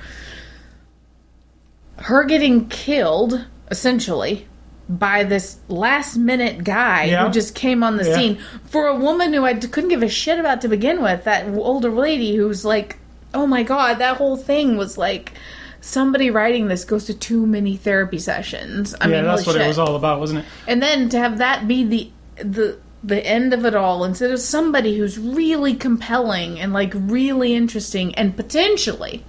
[1.98, 4.48] her getting killed essentially
[4.90, 7.26] by this last minute guy Yeah.
[7.26, 8.16] who just came on the Yeah.
[8.16, 11.48] scene for a woman who I couldn't give a shit about to begin with that
[11.56, 12.98] older lady who's like
[13.34, 15.32] oh my god that whole thing was like
[15.80, 19.62] somebody writing this goes to too many therapy sessions i yeah, mean that's what shit.
[19.62, 20.46] it was all about, wasn't it?
[20.68, 22.12] and then to have that be the
[22.44, 27.56] the the end of it all instead of somebody who's really compelling and like really
[27.56, 29.24] interesting and potentially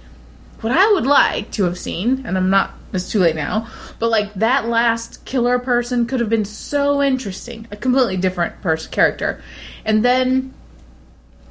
[0.61, 3.67] what I would like to have seen, and I'm not it's too late now,
[3.97, 8.91] but like that last killer person could have been so interesting, a completely different person
[8.91, 9.41] character.
[9.83, 10.53] And then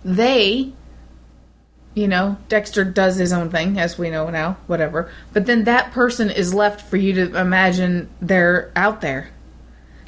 [0.05, 0.73] they
[1.95, 5.11] you know, Dexter does his own thing, as we know now, whatever.
[5.33, 9.29] But then that person is left for you to imagine they're out there.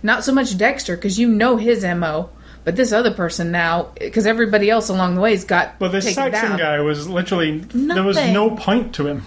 [0.05, 2.29] Not so much Dexter, because you know his MO,
[2.63, 6.05] But this other person now, because everybody else along the way has got But this
[6.05, 6.59] taken Saxon down.
[6.59, 9.23] guy was literally there was no point to him.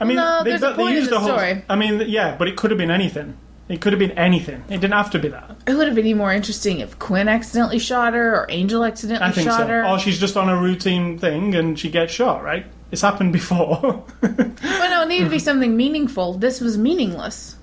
[0.00, 1.28] I mean, no, they, there's a they point in used the the whole.
[1.30, 1.62] story.
[1.68, 3.36] I mean, yeah, but it could have been anything.
[3.68, 4.62] It could have been anything.
[4.68, 5.56] It didn't have to be that.
[5.66, 9.28] It would have been even more interesting if Quinn accidentally shot her or Angel accidentally
[9.28, 9.66] I think shot so.
[9.68, 9.86] her.
[9.86, 12.42] Or she's just on a routine thing and she gets shot.
[12.42, 12.66] Right?
[12.90, 14.04] It's happened before.
[14.20, 16.34] But no, it needed to be something meaningful.
[16.34, 17.56] This was meaningless.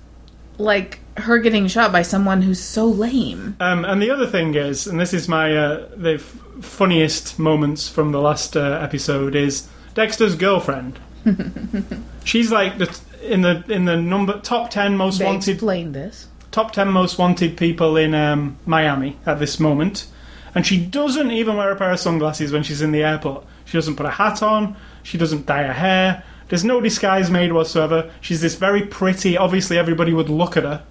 [0.58, 3.56] Like her getting shot by someone who's so lame.
[3.60, 7.88] Um, and the other thing is, and this is my uh, the f- funniest moments
[7.88, 10.98] from the last uh, episode is Dexter's girlfriend.
[12.24, 16.28] She's like the, in the in the number top ten most They wanted explained this.
[16.50, 20.06] top 10 most wanted people in um, Miami at this moment.
[20.54, 23.44] And she doesn't even wear a pair of sunglasses when she's in the airport.
[23.64, 24.76] She doesn't put a hat on.
[25.02, 26.24] She doesn't dye her hair.
[26.52, 28.10] There's no disguise made whatsoever.
[28.20, 29.38] She's this very pretty.
[29.38, 30.82] Obviously, everybody would look at her.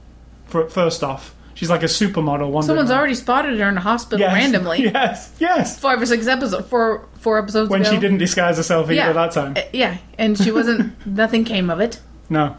[0.47, 2.49] For first off, she's like a supermodel.
[2.49, 2.97] wandering Someone's around.
[2.97, 4.33] already spotted her in a hospital Yes.
[4.33, 4.79] randomly.
[4.91, 5.79] Yes, yes.
[5.79, 7.91] Five or six episodes, four four episodes When ago.
[7.91, 9.13] she didn't disguise herself either Yeah.
[9.13, 9.53] that time.
[9.55, 10.95] Uh, yeah, and she wasn't.
[11.05, 11.99] nothing came of it.
[12.27, 12.55] No.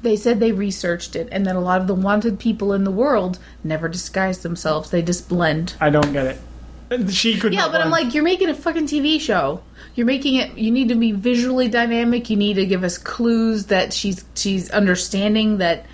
[0.00, 2.90] They said they researched it, and that a lot of the wanted people in the
[2.90, 4.88] world never disguise themselves.
[4.90, 5.74] They just blend.
[5.82, 6.40] I don't get it.
[7.10, 9.62] She could Yeah, but I'm like, you're making a fucking TV show.
[9.94, 10.56] You're making it.
[10.56, 12.30] You need to be visually dynamic.
[12.30, 15.86] You need to give us clues that she's she's understanding that.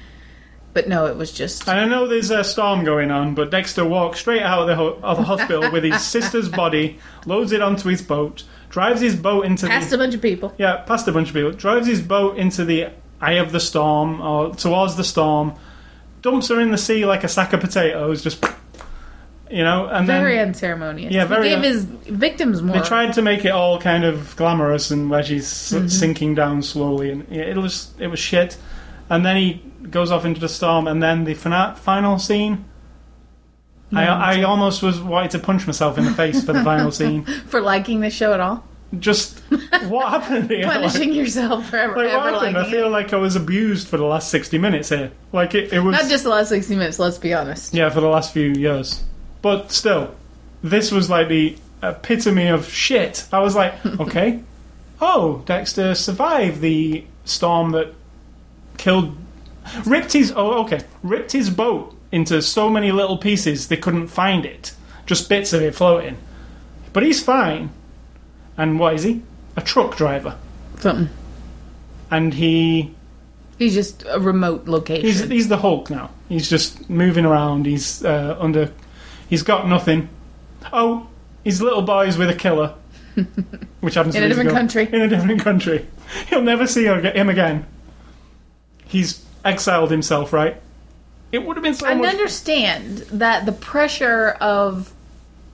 [0.73, 1.69] But no, it was just.
[1.69, 4.75] And I know there's a storm going on, but Dexter walks straight out of the,
[4.75, 9.15] ho- of the hospital with his sister's body, loads it onto his boat, drives his
[9.15, 10.53] boat into Past the a bunch of people.
[10.59, 12.89] yeah, past a bunch of people, drives his boat into the
[13.21, 15.55] eye of the storm or towards the storm,
[16.23, 18.45] dumps her in the sea like a sack of potatoes, just
[19.55, 21.13] you know, and Very then unceremonious.
[21.13, 22.77] Yeah, very He gave his victims more.
[22.77, 25.89] they tried to make it all kind of glamorous and where she's Mm-hmm.
[25.89, 28.57] sinking down slowly, and yeah, it was it was shit.
[29.09, 32.65] And then he goes off into the storm, and then the fina- final scene.
[33.93, 37.25] I, I almost was wanted to punch myself in the face for the final scene.
[37.25, 38.65] for liking the show at all.
[38.99, 39.39] Just
[39.89, 40.63] what happened here?
[40.67, 42.57] Like- Punishing yourself for ever, Like, what happened?
[42.59, 42.91] I feel it.
[42.91, 45.13] like I was abused for the last 60 minutes here.
[45.33, 45.93] Like, it, it was.
[45.93, 47.73] Not just the last 60 minutes, let's be honest.
[47.75, 49.03] Yeah, for the last few years.
[49.45, 50.15] But still,
[50.63, 53.27] this was like the epitome of shit.
[53.31, 54.41] I was like, okay.
[55.03, 57.93] oh, Dexter survived the storm that
[58.79, 59.15] killed.
[59.85, 60.33] Ripped his.
[60.35, 60.81] Oh, okay.
[61.03, 64.73] Ripped his boat into so many little pieces they couldn't find it.
[65.05, 66.17] Just bits of it floating.
[66.95, 67.69] But he's fine.
[68.57, 69.21] And what is he?
[69.59, 70.39] A truck driver.
[70.79, 71.11] Something.
[72.11, 72.95] And he
[73.59, 75.05] He's just a remote location.
[75.05, 76.13] He's he's the Hulk now.
[76.31, 77.67] He's just moving around.
[77.67, 78.73] He's uh, under.
[79.29, 80.09] He's got nothing.
[80.72, 81.09] Oh,
[81.45, 82.75] his little boy's with a killer,
[83.81, 84.89] which happens In a different girl- country.
[84.93, 85.87] In a different country,
[86.29, 87.66] he'll never see him again.
[88.87, 90.61] He's exiled himself, right?
[91.33, 92.11] It would have been so I much.
[92.11, 94.93] understand that the pressure of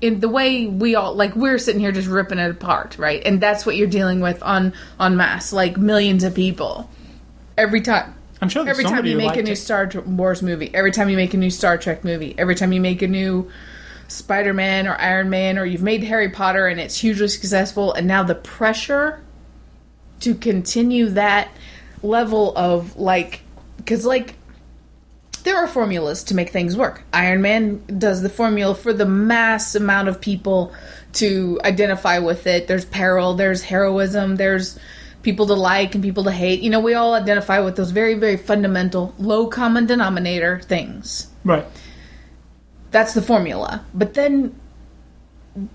[0.00, 3.22] in the way we all like we're sitting here just ripping it apart, right?
[3.24, 6.90] And that's what you're dealing with on on mass, like millions of people.
[7.56, 9.56] Every time I'm sure every time you make a new it.
[9.56, 12.80] Star Wars movie, every time you make a new Star Trek movie, every time you
[12.80, 13.50] make a new
[14.08, 18.22] Spider-Man or Iron Man or you've made Harry Potter and it's hugely successful and now
[18.22, 19.22] the pressure
[20.20, 21.48] to continue that
[22.02, 23.42] level of like
[23.86, 24.34] cuz like
[25.44, 27.02] there are formulas to make things work.
[27.12, 30.72] Iron Man does the formula for the mass amount of people
[31.14, 32.68] to identify with it.
[32.68, 34.78] There's peril, there's heroism, there's
[35.22, 36.60] people to like and people to hate.
[36.60, 41.28] You know, we all identify with those very, very fundamental, low common denominator things.
[41.44, 41.66] Right.
[42.90, 43.84] That's the formula.
[43.94, 44.58] But then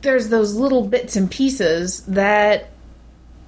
[0.01, 2.71] there's those little bits and pieces that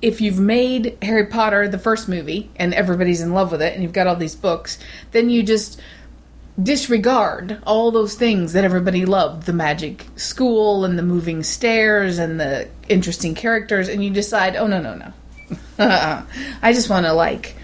[0.02, 3.82] if you've made Harry Potter the first movie and everybody's in love with it and
[3.82, 4.78] you've got all these books,
[5.12, 5.82] then you just
[6.62, 12.40] disregard all those things that everybody loved the magic school and the moving stairs and
[12.40, 15.14] the interesting characters and you decide oh no no no
[16.62, 17.56] i just want to like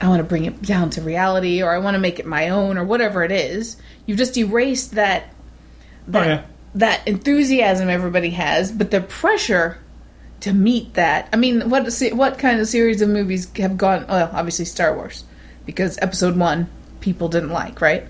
[0.00, 2.48] i want to bring it down to reality or i want to make it my
[2.48, 3.76] own or whatever it is.
[4.06, 5.32] You've just erased that
[6.08, 6.42] that, Oh, yeah.
[6.74, 9.78] that enthusiasm everybody has but the pressure
[10.40, 11.28] to meet that.
[11.32, 15.24] I mean what what kind of series of movies have gone well obviously star wars
[15.66, 16.68] because episode 1
[17.00, 18.08] people didn't like right?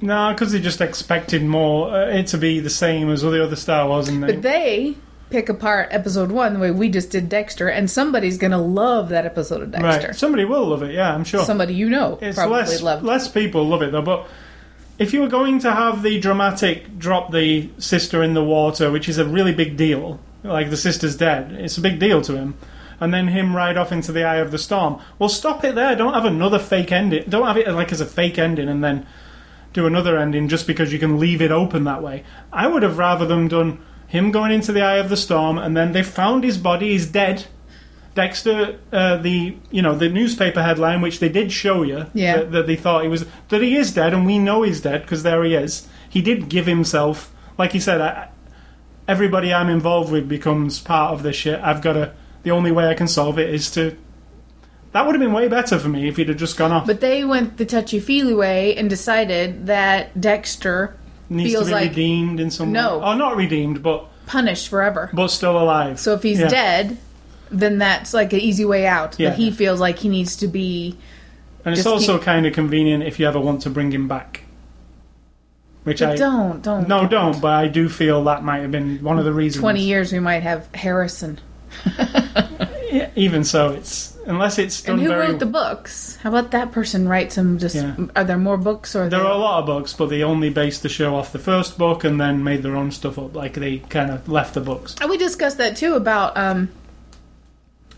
[0.00, 3.42] No, because they just expected more uh, it to be the same as all the
[3.42, 4.94] other Star Wars, and they, But they
[5.30, 9.26] pick apart episode one the way we just did Dexter, and somebody's gonna love that
[9.26, 10.08] episode of Dexter.
[10.08, 10.16] right.
[10.16, 10.92] Somebody will love it.
[10.94, 11.44] Yeah, I'm sure.
[11.44, 13.04] Somebody you know It's probably less loved.
[13.04, 14.26] less people love it though, but
[14.98, 19.08] if you were going to have the dramatic drop the sister in the water, which
[19.08, 22.54] is a really big deal, like the sister's dead, it's a big deal to him,
[22.98, 25.00] and then him ride off into the eye of the storm.
[25.18, 25.94] Well, stop it there.
[25.94, 27.24] Don't have another fake ending.
[27.28, 29.06] Don't have it like as a fake ending, and then
[29.72, 32.24] do another ending just because you can leave it open that way.
[32.52, 35.76] I would have rather them done him going into the eye of the storm, and
[35.76, 36.90] then they found his body.
[36.90, 37.46] He's dead.
[38.14, 42.38] Dexter, uh, the you know the newspaper headline, which they did show you, Yeah.
[42.38, 45.02] that, that they thought he was that he is dead, and we know he's dead
[45.02, 45.86] because there he is.
[46.08, 48.28] He did give himself, like he said, I,
[49.06, 51.60] everybody I'm involved with becomes part of this shit.
[51.60, 52.12] I've got to.
[52.42, 53.96] The only way I can solve it is to.
[54.92, 56.86] That would have been way better for me if he'd have just gone off.
[56.86, 60.96] But they went the touchy feely way and decided that Dexter
[61.30, 62.98] Needs feels to be like redeemed in some No.
[62.98, 63.04] way.
[63.04, 65.10] Oh, not redeemed, but punished forever.
[65.12, 65.98] but still alive.
[66.00, 66.48] So if he's Yeah.
[66.48, 66.96] dead,
[67.50, 69.16] then that's like an easy way out.
[69.18, 69.30] Yeah.
[69.30, 70.96] But he feels like he needs to be.
[71.64, 74.42] And it's also keep- kind of convenient if you ever want to bring him back.
[75.84, 76.88] Which I But don't, don't.
[76.88, 77.40] no, don't.
[77.40, 79.60] But I do feel that might have been one of the reasons.
[79.62, 81.38] Twenty years, we might have Harrison.
[82.90, 85.28] Yeah, even so, it's unless it's done And who very.
[85.28, 86.16] wrote the books?
[86.22, 87.58] How about that person write some?
[87.58, 87.94] Just Yeah.
[88.16, 90.50] are there more books or there there- are a lot of books, but they only
[90.50, 93.34] based the show off the first book and then made their own stuff up.
[93.34, 94.94] Like they kind of left the books.
[95.00, 96.68] And we discussed that too about um,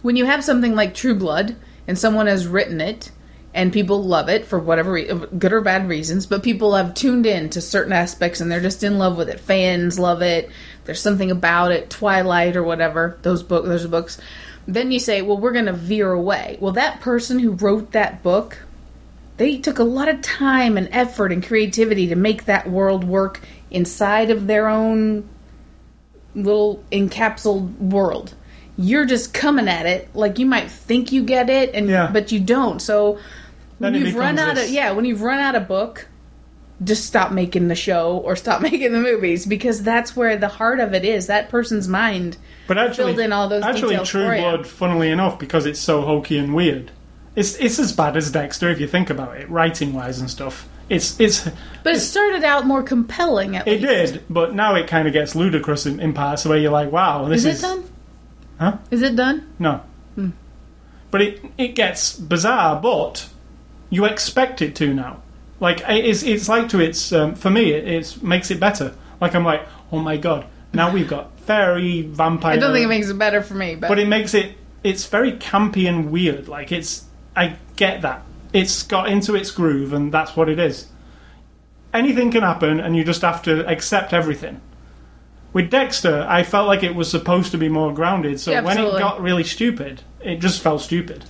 [0.02, 3.10] when you have something like True Blood and someone has written it
[3.52, 7.26] and people love it for whatever re- good or bad reasons, but people have tuned
[7.26, 9.40] in to certain aspects and they're just in love with it.
[9.40, 10.48] Fans love it.
[10.84, 13.18] There's something about it, Twilight or whatever.
[13.22, 14.18] Those book, those books.
[14.66, 16.56] Then you say, well, we're going to veer away.
[16.60, 18.58] Well, that person who wrote that book,
[19.36, 23.40] they took a lot of time and effort and creativity to make that world work
[23.70, 25.28] inside of their own
[26.34, 28.34] little encapsulated world.
[28.76, 32.10] You're just coming at it like you might think you get it, and Yeah.
[32.12, 32.80] but you don't.
[32.80, 33.18] So
[33.78, 36.06] when Then you've run out of yeah, when you've run out of book,
[36.82, 40.80] just stop making the show or stop making the movies because that's where the heart
[40.80, 41.26] of it is.
[41.26, 42.36] That person's mind.
[42.66, 44.26] But actually, filled in all those actually, True.
[44.26, 46.90] Blood, funnily enough, because it's so hokey and weird,
[47.36, 50.68] it's it's as bad as Dexter if you think about it, writing wise and stuff.
[50.88, 51.48] It's it's
[51.84, 53.56] But it started out more compelling.
[53.56, 54.12] At it least.
[54.14, 57.28] did, but now it kind of gets ludicrous in, in parts where you're like, wow,
[57.28, 57.84] this Is is, it done?
[58.58, 58.78] Huh?
[58.90, 59.54] Is it done?
[59.58, 59.82] No.
[60.16, 60.30] Hmm.
[61.10, 63.28] But it it gets bizarre, but
[63.88, 65.22] you expect it to now.
[65.60, 68.94] Like it's it's like to its um, for me it it's, makes it better.
[69.20, 72.54] Like I'm like, oh my god, now we've got fairy vampire.
[72.54, 75.06] I don't think it makes it better for me, but, but it makes it it's
[75.06, 76.48] very campy and weird.
[76.48, 77.04] Like it's
[77.36, 80.88] I get that it's got into its groove and that's what it is.
[81.92, 84.60] Anything can happen and you just have to accept everything.
[85.52, 88.78] With Dexter, I felt like it was supposed to be more grounded, so Yeah, when
[88.78, 91.24] it got really stupid, it just felt stupid.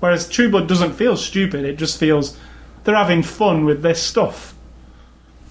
[0.00, 2.36] Whereas True Blood doesn't feel stupid; it just feels
[2.84, 4.54] they're having fun with this stuff,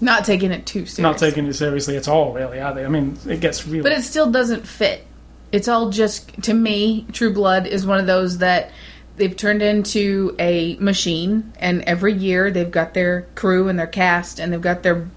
[0.00, 0.98] not taking it too serious.
[0.98, 2.32] not taking it seriously at all.
[2.32, 2.84] Really, are they?
[2.84, 3.82] I mean, it gets really.
[3.82, 5.06] But it still doesn't fit.
[5.52, 7.06] It's all just to me.
[7.12, 8.70] True Blood is one of those that
[9.16, 14.38] they've turned into a machine, and every year they've got their crew and their cast,
[14.38, 15.08] and they've got their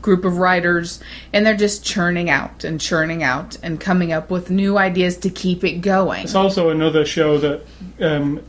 [0.00, 1.00] group of writers,
[1.32, 5.30] and they're just churning out and churning out and coming up with new ideas to
[5.30, 6.24] keep it going.
[6.24, 7.62] It's also another show that
[8.00, 8.40] um,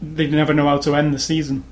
[0.00, 1.64] they never know how to end the season.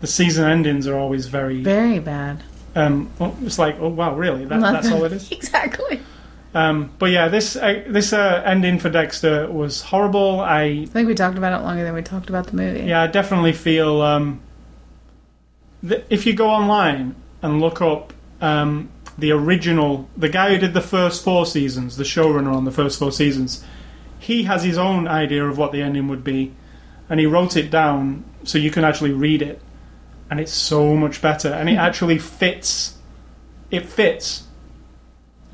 [0.00, 1.62] The season endings are always very.
[1.62, 2.42] Very bad.
[2.74, 4.44] Um, well, it's like, oh wow, really?
[4.44, 5.30] That, that's all it is.
[5.32, 6.00] exactly.
[6.54, 10.40] Um, but yeah, this uh, this uh, ending for Dexter was horrible.
[10.40, 12.80] I I think we talked about it longer than we talked about the movie.
[12.80, 14.40] yeah, I definitely feel um,
[15.82, 18.88] that if you go online and look up um,
[19.18, 22.98] the original, the guy who did the first four seasons, the showrunner on the first
[22.98, 23.64] four seasons,
[24.18, 26.54] he has his own idea of what the ending would be,
[27.08, 29.60] and he wrote it down so you can actually read it,
[30.30, 32.96] and it's so much better, and it actually fits.
[33.70, 34.44] It fits,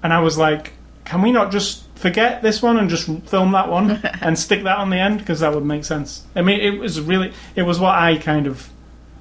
[0.03, 0.73] and I was like,
[1.05, 4.79] can we not just forget this one and just film that one and stick that
[4.79, 6.25] on the end because that would make sense.
[6.35, 8.69] I mean, it was really, it was what I kind of.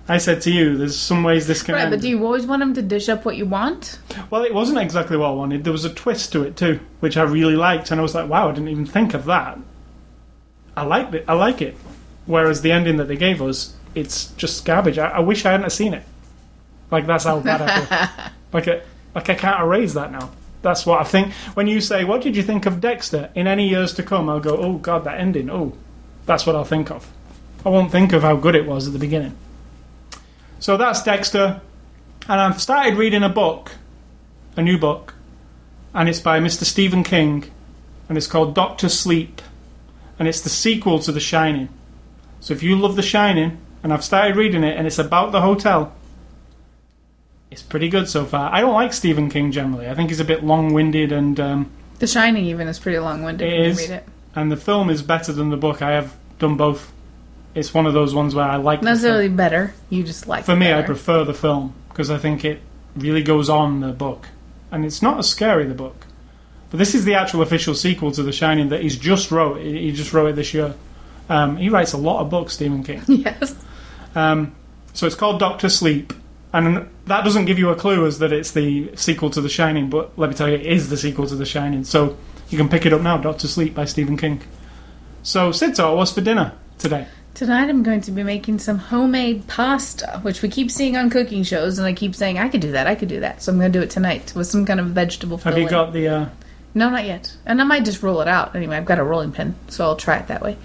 [0.10, 1.92] I said to you, there's some ways this can Right, end.
[1.92, 4.00] but do you always want them to dish up what you want?
[4.30, 5.64] Well, it wasn't exactly what I wanted.
[5.64, 8.28] There was a twist to it too, which I really liked, and I was like,
[8.28, 9.58] "Wow, I didn't even think of that."
[10.76, 11.24] I liked it.
[11.28, 11.78] I like it.
[12.26, 14.98] Whereas the ending that they gave us, it's just garbage.
[14.98, 16.04] I, I wish I hadn't seen it.
[16.90, 18.32] Like that's how bad I feel.
[18.54, 18.82] like, I,
[19.16, 20.32] like I can't erase that now.
[20.62, 21.34] That's what I think.
[21.54, 24.40] When you say, "What did you think of Dexter?" In any years to come, I'll
[24.40, 25.74] go, "Oh God, that ending." Oh,
[26.26, 27.12] that's what I'll think of.
[27.66, 29.36] I won't think of how good it was at the beginning.
[30.60, 31.62] So that's Dexter,
[32.28, 33.72] and I've started reading a book
[34.56, 35.14] a new book,
[35.94, 36.64] and it's by Mr.
[36.64, 37.46] Stephen King,
[38.10, 39.42] and it's called Doctor Sleep,
[40.20, 41.70] and it's the sequel to The Shining.
[42.40, 45.42] So if you love The Shining, and I've started reading it, and it's about the
[45.42, 45.94] hotel,
[47.50, 48.52] it's pretty good so far.
[48.54, 49.88] I don't like Stephen King generally.
[49.90, 53.60] I think he's a bit long-winded, and um, The Shining even is pretty long-winded It
[53.60, 53.82] when is.
[53.84, 54.06] you read it.
[54.36, 55.82] and the film is better than the book.
[55.82, 56.92] I have done both.
[57.54, 58.94] It's one of those ones where I like Not the film.
[58.96, 59.74] necessarily better.
[59.90, 60.86] You just like For it me, I better.
[60.88, 62.62] prefer the film because I think it
[62.96, 64.30] really goes on the book,
[64.72, 66.06] and it's not as scary the book.
[66.70, 69.60] But this is the actual official sequel to The Shining that he's just wrote.
[69.60, 70.74] He he just wrote it this year.
[71.28, 73.02] Um, he writes a lot of books, Stephen King.
[73.10, 73.56] Yes.
[74.16, 74.56] Um,
[74.94, 76.14] so it's called Doctor Sleep,
[76.54, 79.90] and that doesn't give you a clue as that it's the sequel to The Shining.
[79.90, 81.84] But let me tell you, it is the sequel to The Shining.
[81.84, 82.18] So
[82.50, 83.18] you can pick it up now.
[83.18, 84.42] Doctor Sleep by Stephen King.
[85.24, 87.08] So Sito, what's for dinner today?
[87.34, 91.44] Tonight I'm going to be making some homemade pasta, which we keep seeing on cooking
[91.44, 93.42] shows, and I keep saying I could do that, I could do that.
[93.42, 95.64] So I'm going to do it tonight with some kind of vegetable Have filling.
[95.64, 96.08] you got the?
[96.10, 96.30] Uh,
[96.74, 97.38] No, not yet.
[97.46, 98.54] And I might just roll it out.
[98.54, 100.58] Anyway, I've got a rolling pin, so I'll try it that way.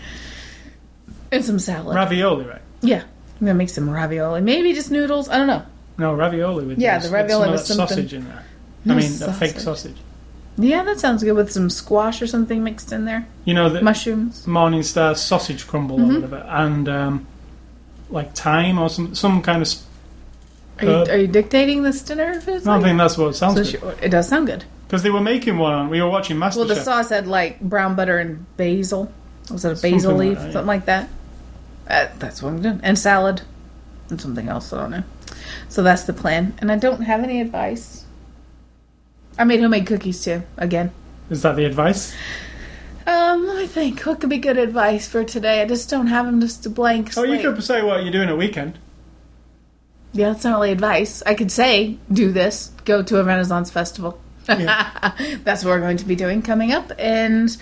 [1.30, 1.94] And some salad.
[1.94, 2.62] ravioli, right?
[2.80, 3.04] yeah.
[3.40, 4.40] I'm to make some ravioli.
[4.40, 5.28] Maybe just noodles.
[5.28, 5.62] I don't know.
[5.98, 8.44] No, ravioli with Yeah, this- the ravioli with some that something- sausage in there.
[8.84, 9.62] No I mean, the fake sausage.
[9.64, 9.96] sausage.
[10.58, 13.26] Yeah, that sounds good with some squash or something mixed in there.
[13.44, 14.46] You know the Mushrooms.
[14.46, 16.10] Morningstar sausage crumble Mm-hmm.
[16.10, 17.26] or whatever, and um,
[18.10, 19.68] like thyme or some some kind of.
[19.68, 19.84] Sp-
[20.80, 22.32] Are you, are you dictating this dinner?
[22.32, 23.98] If I don't like- think that's what it sounds so good.
[24.02, 24.64] it does sound good.
[24.86, 25.90] Because they were making one.
[25.90, 26.56] We were watching MasterChef.
[26.56, 29.12] Well, the sauce had like brown butter and basil.
[29.50, 30.38] Was it a Something basil like leaf?
[30.38, 30.52] that, yeah.
[30.52, 31.08] Something like that.
[31.86, 32.80] Uh, that's what I'm doing.
[32.82, 33.42] And salad.
[34.08, 35.04] And something else, I don't know.
[35.68, 36.54] So that's the plan.
[36.58, 38.04] And I don't have any advice.
[39.38, 40.92] I made homemade cookies too, again.
[41.28, 42.14] Is that the advice?
[43.06, 44.00] Um, let me think.
[44.00, 45.62] What could be good advice for today?
[45.62, 48.28] I just don't have them just a blank Oh, you could say what you're doing
[48.28, 48.78] a weekend.
[50.12, 51.22] Yeah, that's not really advice.
[51.26, 54.20] I could say, do this, go to a Renaissance festival.
[54.46, 56.90] that's what we're going to be doing coming up.
[56.98, 57.54] And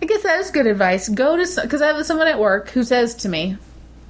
[0.00, 1.08] I guess that is good advice.
[1.08, 3.56] Go to, because I have someone at work who says to me,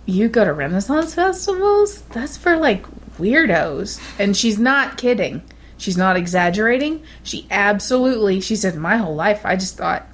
[0.07, 2.03] You go to Renaissance festivals?
[2.13, 2.85] That's for like
[3.19, 4.01] weirdos.
[4.19, 5.43] And she's not kidding.
[5.77, 7.03] She's not exaggerating.
[7.23, 10.07] She absolutely, she said, My whole life, I just thought,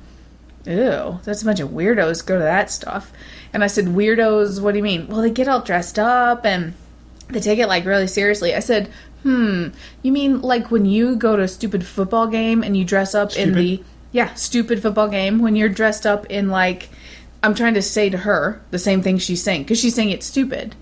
[0.67, 3.13] Ew, that's a bunch of weirdos go to that stuff.
[3.53, 5.09] And I said, Weirdos, what do you mean?
[5.09, 6.75] Well, they get all dressed up and
[7.29, 8.55] they take it like really seriously.
[8.55, 8.91] I said,
[9.23, 9.69] hmm,
[10.03, 13.37] you mean like when you go to a stupid football game and you dress up
[13.37, 13.83] in the
[14.15, 16.89] yeah, stupid football game when you're dressed up in like
[17.43, 20.25] I'm trying to say to her the same thing she's saying because she's saying it's
[20.25, 20.77] stupid.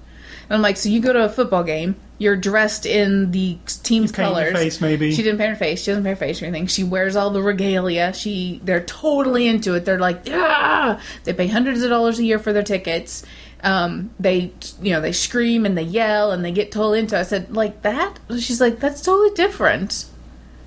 [0.49, 4.11] And I'm like, so you go to a football game, you're dressed in the team's
[4.11, 4.53] You colors.
[4.53, 5.15] face, maybe.
[5.15, 5.83] She didn't paint her face.
[5.83, 6.67] She doesn't paint her face or anything.
[6.67, 8.13] She wears all the regalia.
[8.13, 9.87] She they're totally into it.
[9.87, 11.01] They're like, yeah.
[11.25, 13.25] They pay hundreds of dollars a year for their tickets.
[13.65, 14.53] Um, they
[14.83, 17.17] you know they scream and they yell and they get totally into.
[17.17, 17.21] it.
[17.21, 18.19] I said like that.
[18.39, 20.05] She's like that's totally different.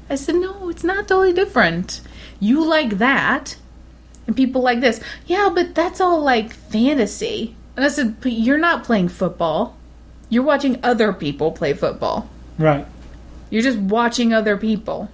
[0.10, 2.02] I said no, it's not totally different.
[2.46, 3.58] You like that,
[4.28, 5.02] and people like this.
[5.26, 7.56] Yeah, but that's all like fantasy.
[7.76, 9.76] And I said, but you're not playing football.
[10.30, 12.30] You're watching other people play football.
[12.60, 12.86] Right.
[13.50, 15.10] You're just watching other people.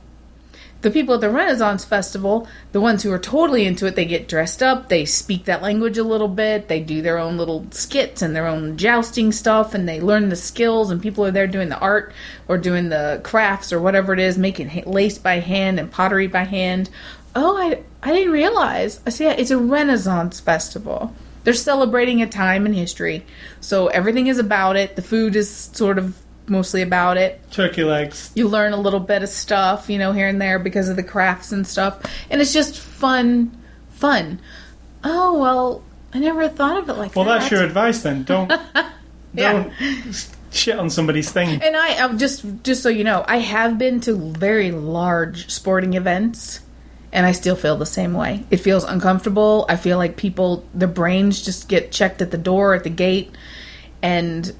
[0.81, 4.27] The people at the Renaissance Festival, the ones who are totally into it, they get
[4.27, 8.23] dressed up, they speak that language a little bit, they do their own little skits
[8.23, 11.69] and their own jousting stuff, and they learn the skills, and people are there doing
[11.69, 12.13] the art
[12.47, 16.45] or doing the crafts or whatever it is, making lace by hand and pottery by
[16.45, 16.89] hand.
[17.35, 18.99] Oh, I, I didn't realize.
[19.05, 21.13] I see, it's a Renaissance Festival.
[21.43, 23.25] They're celebrating a time in history,
[23.61, 24.95] so everything is about it.
[24.95, 26.17] The food is sort of
[26.47, 28.29] mostly about it Turkey legs.
[28.35, 31.03] you learn a little bit of stuff, you know, here and there because of the
[31.03, 32.03] crafts and stuff.
[32.29, 33.57] And it's just fun,
[33.91, 34.39] fun.
[35.03, 35.83] Oh, well,
[36.13, 37.31] I never thought of it like Well, that.
[37.31, 38.23] Well, that's your advice then.
[38.23, 38.51] Don't
[39.35, 39.71] don't
[40.51, 41.61] shit on somebody's thing.
[41.61, 45.93] And I uh, just just so you know, I have been to very large sporting
[45.93, 46.59] events
[47.13, 48.43] and I still feel the same way.
[48.49, 49.65] It feels uncomfortable.
[49.69, 53.31] I feel like people their brains just get checked at the door at the gate
[54.01, 54.53] and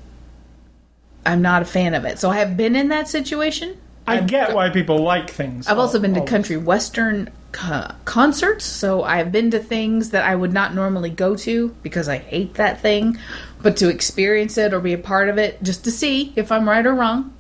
[1.25, 2.19] I'm not a fan of it.
[2.19, 3.77] So I have been in that situation.
[4.07, 5.67] I I've get why people like things.
[5.67, 10.25] I've also Oh, been to country western co- concerts, so I've been to things that
[10.25, 13.17] I would not normally go to because I hate that thing,
[13.61, 16.67] but to experience it or be a part of it just to see if I'm
[16.67, 17.31] right or wrong.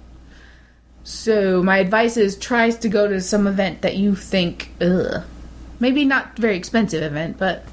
[1.03, 5.23] So my advice is tries to go to some event that you think, ugh,
[5.79, 7.65] maybe not very expensive event, but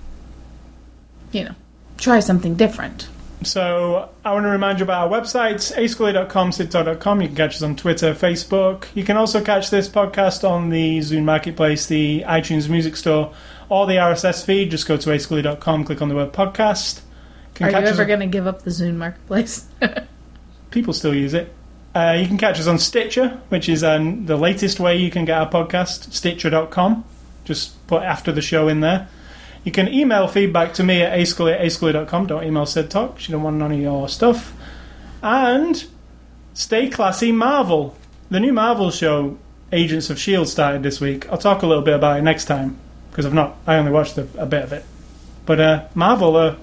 [1.33, 1.55] you know,
[1.99, 3.09] try something different.
[3.45, 7.21] So I want to remind you about our websites, ascully.com, sidtalk.com.
[7.21, 8.87] You can catch us on Twitter, Facebook.
[8.95, 13.33] You can also catch this podcast on the Zune Marketplace, the iTunes Music Store,
[13.69, 14.73] or the RSS feed.
[14.73, 17.03] Just go to ascully.com, click on the word podcast.
[17.55, 19.67] Can Are you ever on- going to give up the Zune marketplace?
[20.71, 21.55] People still use it.
[21.99, 25.25] Uh, you can catch us on Stitcher, which is um, the latest way you can
[25.25, 27.05] get our podcast, stitcher.com.
[27.45, 29.09] Just put after the show in there.
[29.65, 32.29] You can email feedback to me at ascully at ascully.com.
[32.29, 33.19] Don't email Sid Talk.
[33.19, 34.53] She don't want none of your stuff.
[35.25, 35.89] And
[36.55, 37.97] stay classy Marvel.
[38.31, 39.37] The new Marvel show,
[39.73, 41.29] Agents of S.H.I.E.L.D., started this week.
[41.33, 42.79] I'll talk a little bit about it next time
[43.11, 44.85] because I've not, I only watched a, a bit of it.
[45.47, 46.59] But uh, Marvel are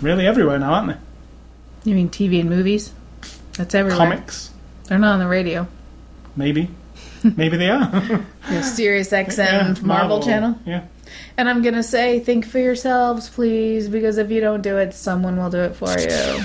[0.00, 1.90] really everywhere now, aren't they?
[1.90, 2.94] you mean TV and movies?
[3.58, 3.98] That's everywhere.
[3.98, 4.49] Comics.
[4.90, 5.68] They're not on the radio.
[6.34, 6.68] Maybe.
[7.22, 8.26] Maybe they are.
[8.48, 10.58] The Sirius XM Yeah, Marvel, channel.
[10.66, 10.82] Yeah.
[11.36, 15.36] And I'm gonna say, think for yourselves, please, because if you don't do it, someone
[15.36, 16.44] will do it for you.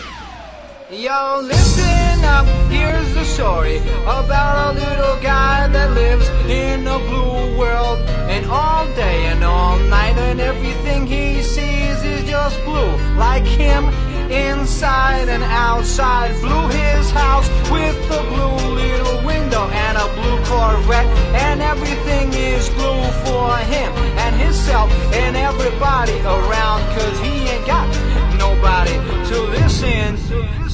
[0.91, 7.57] Yo, listen up, here's the story about a little guy that lives in a blue
[7.57, 7.97] world.
[8.29, 12.91] And all day and all night, and everything he sees is just blue.
[13.17, 13.85] Like him,
[14.31, 16.31] inside and outside.
[16.41, 21.07] Blue his house with the blue little window and a blue Corvette.
[21.45, 23.91] And everything is blue for him
[24.23, 26.81] and himself and everybody around.
[26.95, 27.87] Cause he ain't got
[28.37, 28.95] nobody
[29.29, 30.15] to listen.
[30.29, 30.65] To.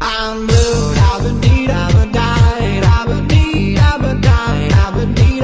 [0.00, 5.42] I'm blue, I've been need, I've been I've been need, I've been I've been need,